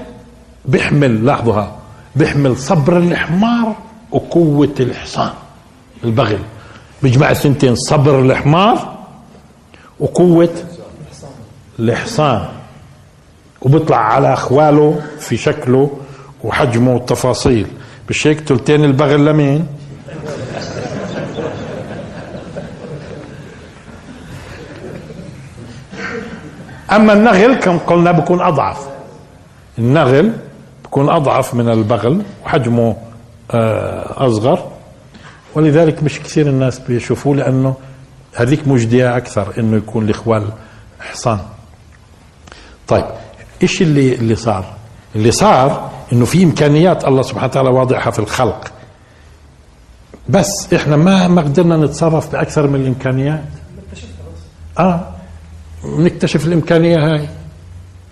[0.65, 1.75] بيحمل لاحظوها
[2.15, 3.75] بيحمل صبر الحمار
[4.11, 5.31] وقوة الحصان
[6.03, 6.39] البغل
[7.03, 8.97] بيجمع السنتين صبر الحمار
[9.99, 10.49] وقوة
[11.79, 12.45] الحصان
[13.61, 15.89] وبيطلع على اخواله في شكله
[16.43, 17.67] وحجمه والتفاصيل.
[18.09, 19.67] مش هيك تلتين البغل لمين
[26.91, 28.87] أما النغل كم قلنا بكون أضعف.
[29.79, 30.33] النغل
[30.83, 32.95] بكون أضعف من البغل وحجمه
[33.51, 34.71] آه، أصغر.
[35.55, 37.75] ولذلك مش كثير الناس بيشوفوه لأنه
[38.35, 40.43] هذيك مجدية أكثر إنه يكون الاخوال
[40.99, 41.39] حصان
[42.87, 43.05] طيب
[43.63, 44.65] إيش اللي اللي صار؟
[45.15, 48.71] اللي صار إنه في إمكانيات الله سبحانه وتعالى واضعها في الخلق.
[50.29, 53.43] بس إحنا ما ما قدرنا نتصرف بأكثر من الإمكانيات.
[54.79, 55.07] آه.
[55.85, 57.27] نكتشف الإمكانية هاي.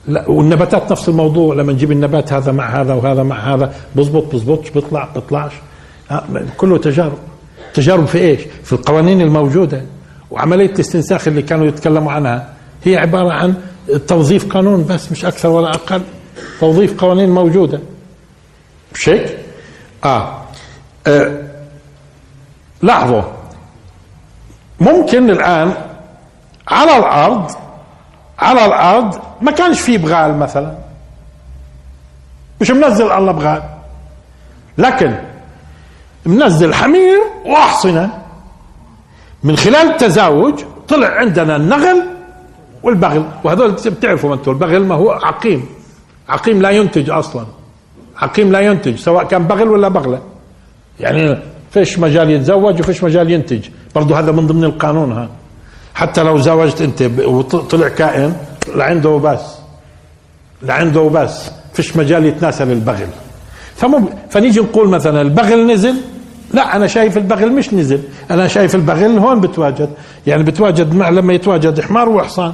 [0.07, 1.55] لا والنباتات نفس الموضوع.
[1.55, 5.53] لما نجيب النبات هذا مع هذا وهذا مع هذا بزبط بزبطش بيطلع بيطلعش.
[6.11, 6.23] آه
[6.57, 7.17] كله تجارب.
[7.73, 9.81] تجارب في إيش؟ في القوانين الموجودة.
[10.31, 12.49] وعملية الاستنساخ اللي كانوا يتكلموا عنها
[12.83, 13.55] هي عبارة عن
[14.07, 16.01] توظيف قانون بس مش أكثر ولا أقل.
[16.59, 17.79] توظيف قوانين موجودة.
[18.93, 19.37] مش هيك؟
[20.03, 20.41] آه.
[21.07, 21.43] آه
[22.81, 23.21] لاحظوا.
[24.79, 25.73] ممكن الآن
[26.67, 27.51] على الأرض
[28.39, 30.77] على الأرض ما كانش فيه بغال مثلا.
[32.61, 33.63] مش منزل الله بغال.
[34.77, 35.15] لكن
[36.25, 38.21] منزل حمير وأحصنة.
[39.43, 42.03] من خلال التزاوج طلع عندنا النغل
[42.83, 43.25] والبغل.
[43.43, 45.76] وهذول بتعرفوا أنتم البغل ما هو عقيم.
[46.29, 47.45] عقيم لا ينتج أصلا.
[48.17, 50.21] عقيم لا ينتج سواء كان بغل ولا بغلة.
[50.99, 51.37] يعني
[51.71, 53.69] فيش مجال يتزوج وفيش مجال ينتج.
[53.95, 55.29] برضه هذا من ضمن القانون ها
[55.95, 58.35] حتى لو زوجت أنت وطلع كائن
[58.75, 59.41] لعنده بس.
[60.61, 61.51] لعنده بس.
[61.73, 63.07] فيش مجال يتناسل البغل.
[63.75, 65.95] فمم فنيجي نقول مثلا البغل نزل.
[66.53, 68.01] لا أنا شايف البغل مش نزل.
[68.31, 69.89] أنا شايف البغل هون بتواجد.
[70.27, 72.53] يعني بتواجد مع لما يتواجد حمار وحصان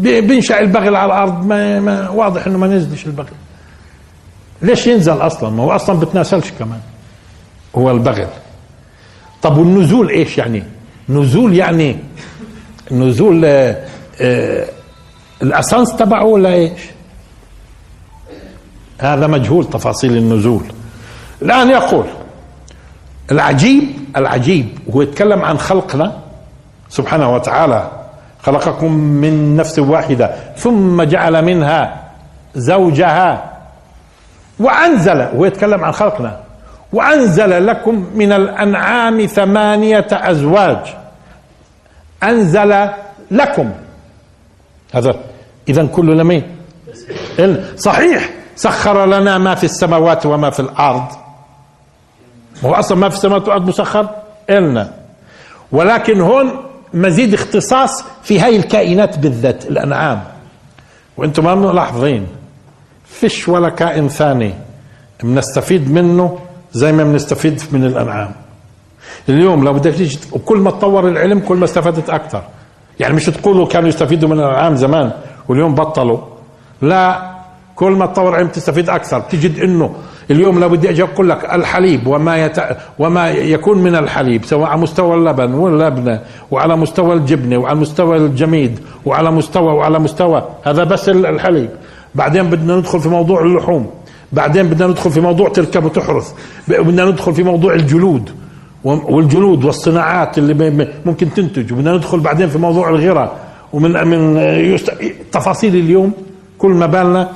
[0.00, 1.46] بينشأ البغل على الأرض.
[1.46, 3.26] ما, ما واضح إنه ما نزلش البغل
[4.62, 6.80] ليش ينزل أصلا؟ ما هو أصلا بتناسلش كمان.
[7.76, 8.26] هو البغل
[9.42, 10.62] طب والنزول إيش يعني؟
[11.08, 11.96] نزول يعني
[12.90, 13.84] نزول آه
[14.20, 14.66] آه
[15.42, 16.80] الأسانس تبعه ولا إيش؟
[18.98, 20.62] هذا مجهول تفاصيل النزول.
[21.42, 22.06] الآن يقول
[23.30, 23.84] العجيب
[24.16, 26.20] العجيب هو يتكلم عن خلقنا
[26.88, 27.90] سبحانه وتعالى.
[28.42, 32.02] خلقكم من نفس واحدة ثم جعل منها
[32.54, 33.50] زوجها
[34.60, 36.40] وأنزل هو يتكلم عن خلقنا
[36.92, 40.94] وأنزل لكم من الأنعام ثمانية أزواج.
[42.22, 42.88] أنزل
[43.30, 43.72] لكم.
[44.94, 45.14] هذا
[45.68, 46.56] اذا كلنا مين
[47.76, 48.30] صحيح.
[48.56, 51.06] سخر لنا ما في السماوات وما في الأرض.
[52.64, 54.08] هو أصلا ما في السماوات والأرض مسخر؟
[54.50, 54.92] النا
[55.72, 60.22] ولكن هون مزيد اختصاص في هاي الكائنات بالذات الأنعام.
[61.16, 62.26] وأنتم ما ملاحظين
[63.04, 64.54] فيش ولا كائن ثاني
[65.22, 66.38] بنستفيد منه
[66.72, 68.32] زي ما بنستفيد من الأنعام.
[69.28, 72.42] اليوم لو بدك تيجي وكل ما تطور العلم كل ما استفدت أكثر.
[73.00, 75.12] يعني مش تقولوا كانوا يستفيدوا من الأنعام زمان
[75.48, 76.18] واليوم بطلوا.
[76.82, 77.30] لا
[77.76, 79.20] كل ما تطور العلم تستفيد أكثر.
[79.20, 79.94] تجد إنه
[80.30, 82.56] اليوم لو بدي أجي أقول لك الحليب وما يت...
[82.98, 86.20] وما يكون من الحليب سواء على مستوى اللبن واللبنه
[86.50, 91.70] وعلى مستوى الجبنة وعلى مستوى الجميد وعلى مستوى وعلى مستوى هذا بس الحليب.
[92.14, 93.90] بعدين بدنا ندخل في موضوع اللحوم.
[94.32, 96.32] بعدين بدنا ندخل في موضوع تركب وتحرث
[96.68, 98.30] بدنا ندخل في موضوع الجلود
[98.84, 101.72] والجلود والصناعات اللي ممكن تنتج.
[101.72, 103.36] وبدنا ندخل بعدين في موضوع الغراء.
[103.72, 104.40] ومن من.
[105.32, 106.12] تفاصيل اليوم
[106.58, 107.28] كل ما بالنا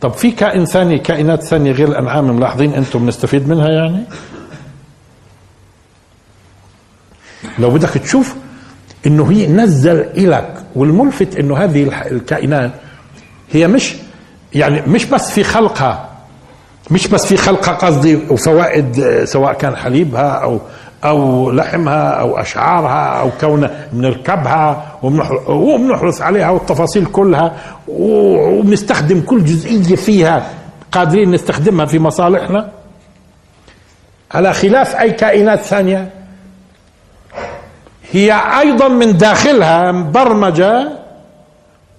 [0.00, 4.04] طب في كائن ثاني كائنات ثانية غير الأنعام ملاحظين أنتم بنستفيد منها يعني؟
[7.58, 8.34] لو بدك تشوف
[9.06, 12.70] إنه هي نزل إلك والملفت إنه هذه الكائنات
[13.52, 13.94] هي مش
[14.54, 16.08] يعني مش بس في خلقها
[16.90, 20.60] مش بس في خلقها قصدي وفوائد سواء كان حليبها أو
[21.08, 24.86] أو لحمها أو أشعارها أو كون بنركبها
[25.48, 27.52] وبنحرص عليها والتفاصيل كلها
[27.88, 30.46] وبنستخدم كل جزئية فيها.
[30.92, 32.68] قادرين نستخدمها في مصالحنا.
[34.30, 36.10] على خلاف أي كائنات ثانية
[38.12, 40.88] هي أيضا من داخلها مبرمجة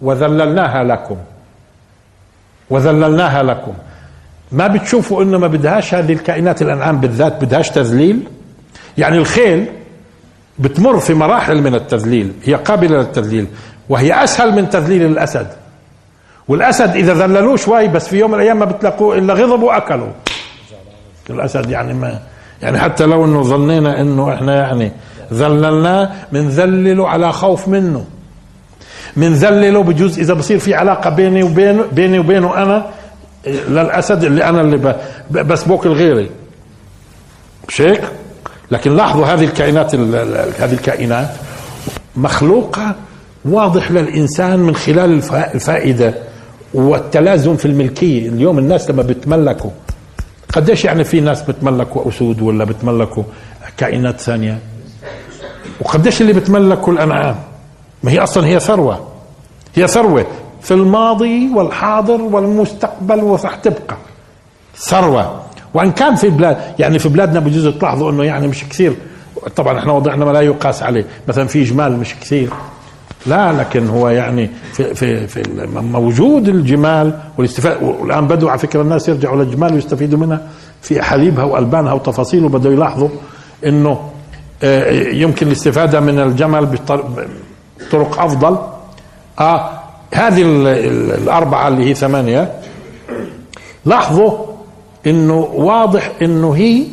[0.01, 1.17] وذللناها لكم.
[2.69, 3.73] وذللناها لكم.
[4.51, 8.27] ما بتشوفوا إنه ما بدهاش هذه الكائنات الأنعام بالذات بدهاش تذليل؟
[8.97, 9.65] يعني الخيل
[10.59, 13.47] بتمر في مراحل من التذليل هي قابلة للتذليل
[13.89, 15.47] وهي أسهل من تذليل الأسد.
[16.47, 20.07] والأسد إذا ذللوه شوي بس في يوم من الأيام ما بتلاقوه إلا غضب واكلوا
[21.29, 22.19] الأسد يعني ما
[22.61, 24.91] يعني حتى لو إنه ظنينا إنه إحنا يعني
[25.33, 28.05] ذللناه بنذلله على خوف منه.
[29.17, 32.85] بنذلله بجوز إذا بصير في علاقة بيني وبينه بيني وبينه أنا
[33.47, 34.95] للأسد اللي أنا اللي
[35.31, 36.29] بس بوكل غيري.
[37.67, 38.01] مش هيك؟
[38.71, 41.29] لكن لاحظوا هذه الكائنات هذه الكائنات
[42.15, 42.95] مخلوقة
[43.45, 45.21] واضح للإنسان من خلال
[45.55, 46.13] الفائدة
[46.73, 48.29] والتلازم في الملكية.
[48.29, 49.71] اليوم الناس لما بتملكوا
[50.53, 53.23] قديش يعني في ناس بتملكوا أسود ولا بتملكوا
[53.77, 54.59] كائنات ثانية؟
[55.81, 57.35] وقديش اللي بتملكوا الأنعام؟
[58.03, 59.07] ما هي أصلا هي ثروة.
[59.75, 60.25] هي ثروة
[60.61, 63.97] في الماضي والحاضر والمستقبل وراح تبقى.
[64.77, 65.41] ثروة.
[65.73, 68.93] وإن كان في بلاد يعني في بلادنا بجوز تلاحظوا إنه يعني مش كثير.
[69.55, 71.05] طبعا إحنا وضعنا ما لا يقاس عليه.
[71.27, 72.49] مثلا في جمال مش كثير.
[73.25, 75.43] لا لكن هو يعني في في في
[75.81, 80.41] موجود الجمال والاستفاده والآن بدوا على فكرة الناس يرجعوا للجمال ويستفيدوا منها
[80.81, 82.49] في حليبها وألبانها وتفاصيله.
[82.49, 83.09] بدوا يلاحظوا
[83.65, 84.09] إنه
[84.63, 88.57] آه، يمكن الاستفادة من الجمل بطرق أفضل.
[89.39, 89.69] آه
[90.13, 92.51] هذه الأربعة اللي هي ثمانية.
[93.85, 94.31] لاحظوا
[95.07, 96.83] إنه واضح إنه هي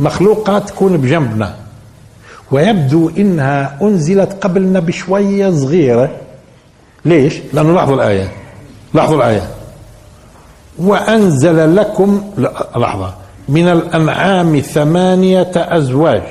[0.00, 1.54] مخلوقة تكون بجنبنا.
[2.50, 6.10] ويبدو إنها أنزلت قبلنا بشوية صغيرة.
[7.04, 8.32] ليش؟ لأنه لاحظوا الآية.
[8.94, 9.48] لاحظوا الآية.
[10.78, 12.24] وأنزل لكم
[12.76, 13.14] لحظة.
[13.48, 16.22] من الأنعام ثمانية أزواج.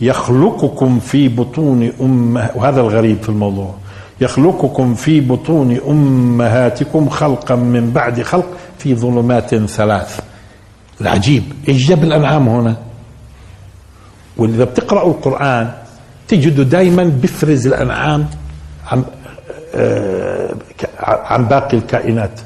[0.00, 2.50] يخلقكم في بطون أمه.
[2.54, 3.74] وهذا الغريب في الموضوع.
[4.20, 8.46] يخلقكم في بطون أمهاتكم خلقا من بعد خلق
[8.78, 10.20] في ظلمات ثلاث.
[11.00, 12.76] العجيب إيش جاب الأنعام هنا؟
[14.36, 15.72] واذا بتقرأوا القرآن
[16.28, 18.26] تجدوا دائما بفرز الأنعام
[18.86, 19.04] عن
[19.74, 20.54] آه
[21.02, 22.40] عن باقي الكائنات.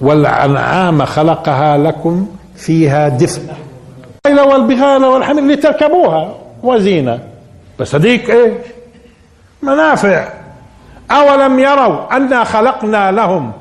[0.00, 3.42] والأنعام خلقها لكم فيها دفء.
[4.26, 7.18] والبغال والحمل لتركبوها وزينة.
[7.78, 8.52] بس هذيك إيش؟
[9.62, 10.28] منافع.
[11.10, 13.52] أولم يروا أنا خلقنا لهم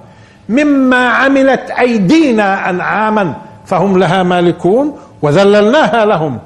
[0.50, 3.34] مما عملت أيدينا أنعاما
[3.66, 6.39] فهم لها مالكون وذللناها لهم.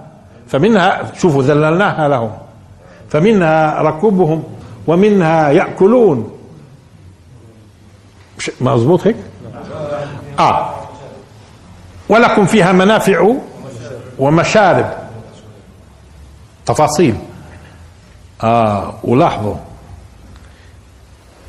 [0.47, 2.32] فمنها شوفوا ذللناها لهم.
[3.10, 4.43] فمنها ركوبهم
[4.88, 6.38] ومنها يأكلون.
[8.62, 9.16] مظبوط هيك؟
[10.39, 10.70] آه.
[12.10, 13.34] ولكم فيها منافع
[14.20, 14.86] ومشارب.
[16.66, 17.16] تفاصيل.
[18.44, 19.56] آه ولاحظوا.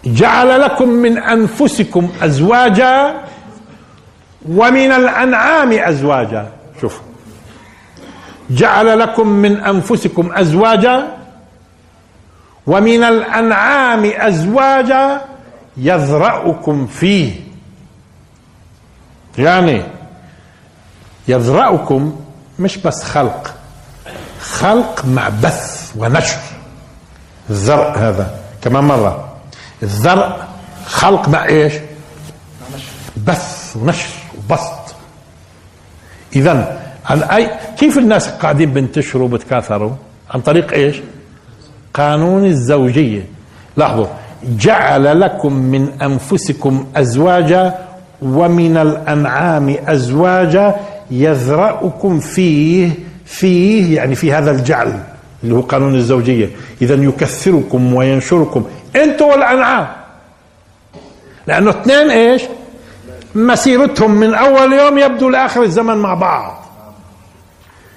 [0.04, 3.14] جعل لكم من أنفسكم أزواجا
[4.48, 6.48] ومن الأنعام أزواجا.
[6.80, 7.00] شوف
[8.50, 11.08] جعل لكم من أنفسكم أزواجا
[12.66, 15.20] ومن الأنعام أزواجا
[15.76, 17.32] يذرأكم فيه.
[19.38, 19.82] يعني
[21.28, 22.20] يذرأكم
[22.58, 23.54] مش بس خلق
[24.40, 26.51] خلق مع بث ونشر.
[27.52, 28.26] الزرع هذا.
[28.62, 29.28] كمان مرة
[29.82, 30.36] الزرع
[30.86, 31.72] خلق مع إيش؟
[33.26, 34.94] بث ونشر وبسط.
[36.36, 39.92] اذا عن اي كيف الناس قاعدين بنتشروا وبتكاثروا
[40.30, 40.96] عن طريق إيش؟
[41.94, 43.24] قانون الزوجية.
[43.76, 44.06] لاحظوا
[44.42, 47.74] جعل لكم من أنفسكم أزواجا
[48.22, 50.76] ومن الأنعام أزواجا
[51.10, 52.90] يذرأكم فيه
[53.24, 55.11] فيه يعني في هذا الجعل.
[55.44, 56.50] اللي هو قانون الزوجية.
[56.82, 58.64] إذا يكثركم وينشركم.
[58.96, 59.86] أنتم والأنعام.
[61.46, 62.42] لأنه اثنين إيش؟
[63.34, 66.64] مسيرتهم من أول يوم يبدو لآخر الزمن مع بعض.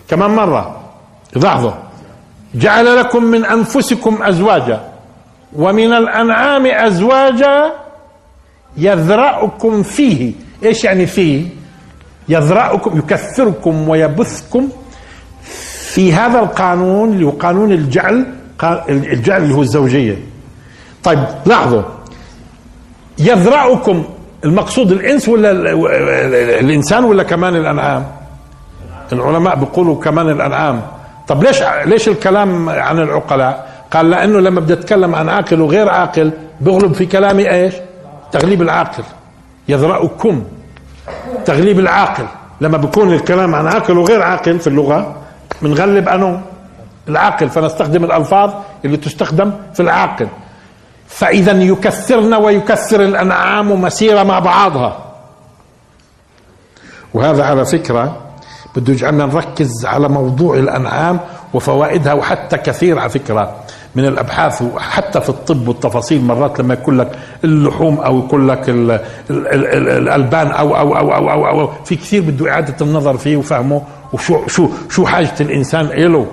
[0.07, 0.81] كمان مرة.
[1.35, 1.71] لاحظوا.
[2.55, 4.89] جعل لكم من أنفسكم أزواجا.
[5.55, 7.73] ومن الأنعام أزواجا
[8.77, 10.33] يذرأكم فيه.
[10.63, 11.45] إيش يعني فيه؟
[12.29, 14.69] يذرأكم يكثركم ويبثكم
[15.95, 18.25] في هذا القانون اللي هو قانون الجعل
[18.89, 20.17] الجعل اللي هو الزوجية.
[21.03, 21.81] طيب لاحظوا.
[23.19, 24.03] يذرأكم
[24.45, 25.51] المقصود الإنس ولا
[26.59, 28.05] الإنسان ولا كمان الأنعام؟
[29.13, 30.81] العلماء بيقولوا كمان الأنعام.
[31.27, 36.31] طب ليش ليش الكلام عن العقلاء؟ قال لأنه لما بدي أتكلم عن عاقل وغير عاقل
[36.61, 37.73] بغلب في كلامي إيش؟
[38.31, 39.03] تغليب العاقل.
[39.69, 40.43] يذرأكم
[41.45, 42.25] تغليب العاقل.
[42.61, 45.15] لما بيكون الكلام عن عاقل وغير عاقل في اللغة
[45.61, 46.41] بنغلب أنه
[47.09, 47.49] العاقل.
[47.49, 48.53] فنستخدم الألفاظ
[48.85, 50.27] اللي تستخدم في العاقل.
[51.07, 54.97] فإذا يكثرنا ويكثر الأنعام مسيرة مع بعضها.
[57.13, 58.17] وهذا على فكرة
[58.75, 61.19] بده يجعلنا نركز على موضوع الأنعام
[61.53, 63.55] وفوائدها وحتى كثير على فكرة.
[63.95, 67.11] من الأبحاث وحتى في الطب والتفاصيل مرات لما يقول لك
[67.43, 71.69] اللحوم أو يقول لك ال ال ال الألبان أو أو, أو أو أو أو.
[71.85, 73.81] في كثير بده إعادة النظر فيه وفهمه.
[74.13, 76.27] وشو شو شو حاجة الإنسان له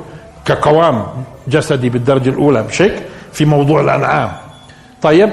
[0.45, 1.07] كقوام
[1.49, 3.03] جسدي بالدرجة الأولى مش هيك؟
[3.33, 4.31] في موضوع الأنعام.
[5.03, 5.31] طيب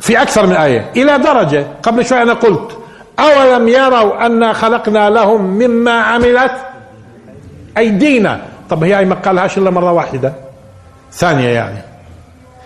[0.00, 0.90] في أكثر من آية.
[0.96, 2.78] إلى درجة قبل شوي أنا قلت
[3.18, 6.52] أولم يروا انا خلقنا لهم مما عملت
[7.78, 8.40] أيدينا؟
[8.70, 10.32] طب هي ما قالهاش إلا مرة واحدة؟
[11.14, 11.78] ثانية يعني.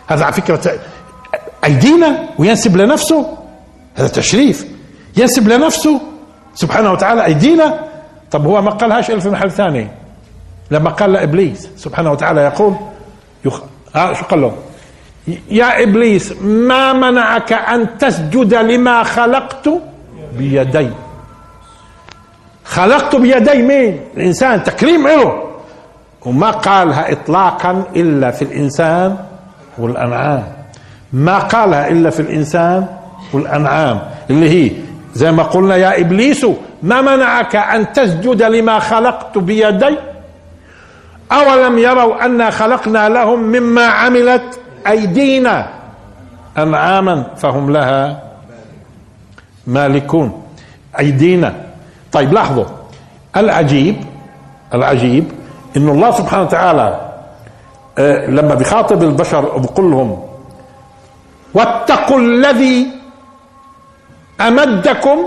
[0.06, 0.72] هذا على فكرة
[1.64, 3.38] أيدينا وينسب لنفسه.
[3.96, 4.66] هذا تشريف.
[5.16, 6.00] ينسب لنفسه.
[6.54, 7.80] سبحانه وتعالى أيدينا.
[8.30, 9.88] طب هو ما قالهاش إلا في محل ثاني.
[10.70, 12.74] لما قال لابليس سبحانه وتعالى يقول
[13.44, 13.60] يخ...
[13.96, 14.56] آه شو قال له؟
[15.50, 19.68] يا إبليس ما منعك أن تسجد لما خلقت؟
[20.38, 20.90] بيدي.
[22.64, 25.47] خلقت بيدي مين؟ الإنسان تكريم له
[26.28, 29.16] وما قالها اطلاقا إلا في الإنسان
[29.78, 30.44] والأنعام.
[31.12, 32.86] ما قالها إلا في الإنسان
[33.32, 34.00] والأنعام.
[34.30, 34.72] اللي هي
[35.14, 36.46] زي ما قلنا يا إبليس
[36.82, 39.96] ما منعك أن تسجد لما خلقت بيدي؟
[41.32, 45.68] أولم يروا أنا خلقنا لهم مما عملت أيدينا
[46.58, 48.22] انعاما فهم لها
[49.66, 50.42] مالكون.
[50.98, 51.54] أيدينا.
[52.12, 52.64] طيب لاحظوا.
[53.36, 53.96] العجيب
[54.74, 55.24] العجيب
[55.78, 56.88] إن الله سبحانه وتعالى
[57.98, 60.22] آه، لما بيخاطب البشر بقول لهم
[61.54, 62.86] واتقوا الذي
[64.40, 65.18] أمدكم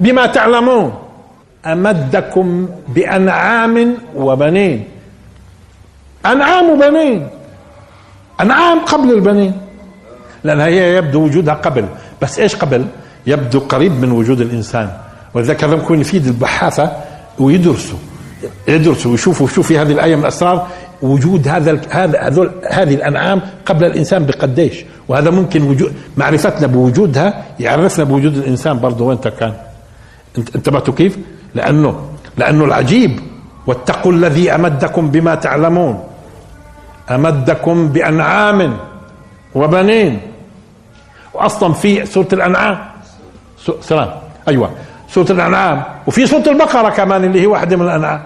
[0.00, 0.94] بما تعلمون.
[1.66, 4.84] أمدكم بأنعام وبنين.
[6.26, 7.28] أنعام وبنين.
[8.40, 9.52] أنعام قبل البنين.
[10.44, 11.86] لأن هي يبدو وجودها قبل.
[12.22, 12.86] بس إيش قبل؟
[13.26, 14.90] يبدو قريب من وجود الإنسان.
[15.34, 16.92] ولذلك هذا ممكن يفيد البحاثة
[17.38, 17.98] ويدرسوا
[18.68, 20.66] يدرسوا ويشوفوا شو في هذه الايه من الأسرار
[21.02, 24.84] وجود هذا هذا هذول هذه الأنعام قبل الإنسان بقديش.
[25.08, 29.52] وهذا ممكن وجود معرفتنا بوجودها يعرفنا بوجود الإنسان برضه وين كان.
[30.38, 31.18] انتبهتوا كيف؟
[31.54, 33.20] لأنه لأنه العجيب.
[33.66, 36.04] واتقوا الذي أمدكم بما تعلمون.
[37.10, 38.76] أمدكم بأنعام
[39.54, 40.20] وبنين.
[41.34, 42.78] واصلا في سورة الانعام
[43.80, 44.10] سلام.
[44.48, 44.70] أيوه.
[45.08, 45.82] سورة الأنعام.
[46.06, 48.22] وفي سورة البقرة كمان اللي هي واحدة من الأنعام.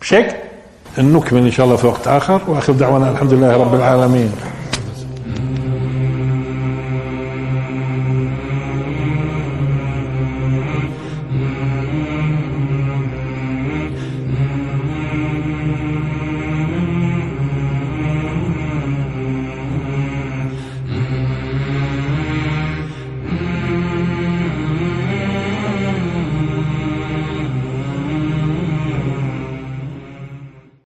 [0.00, 0.36] مش هيك؟
[0.98, 4.32] نكمل إن شاء الله في وقت آخر وآخر دعوانا الحمد لله رب العالمين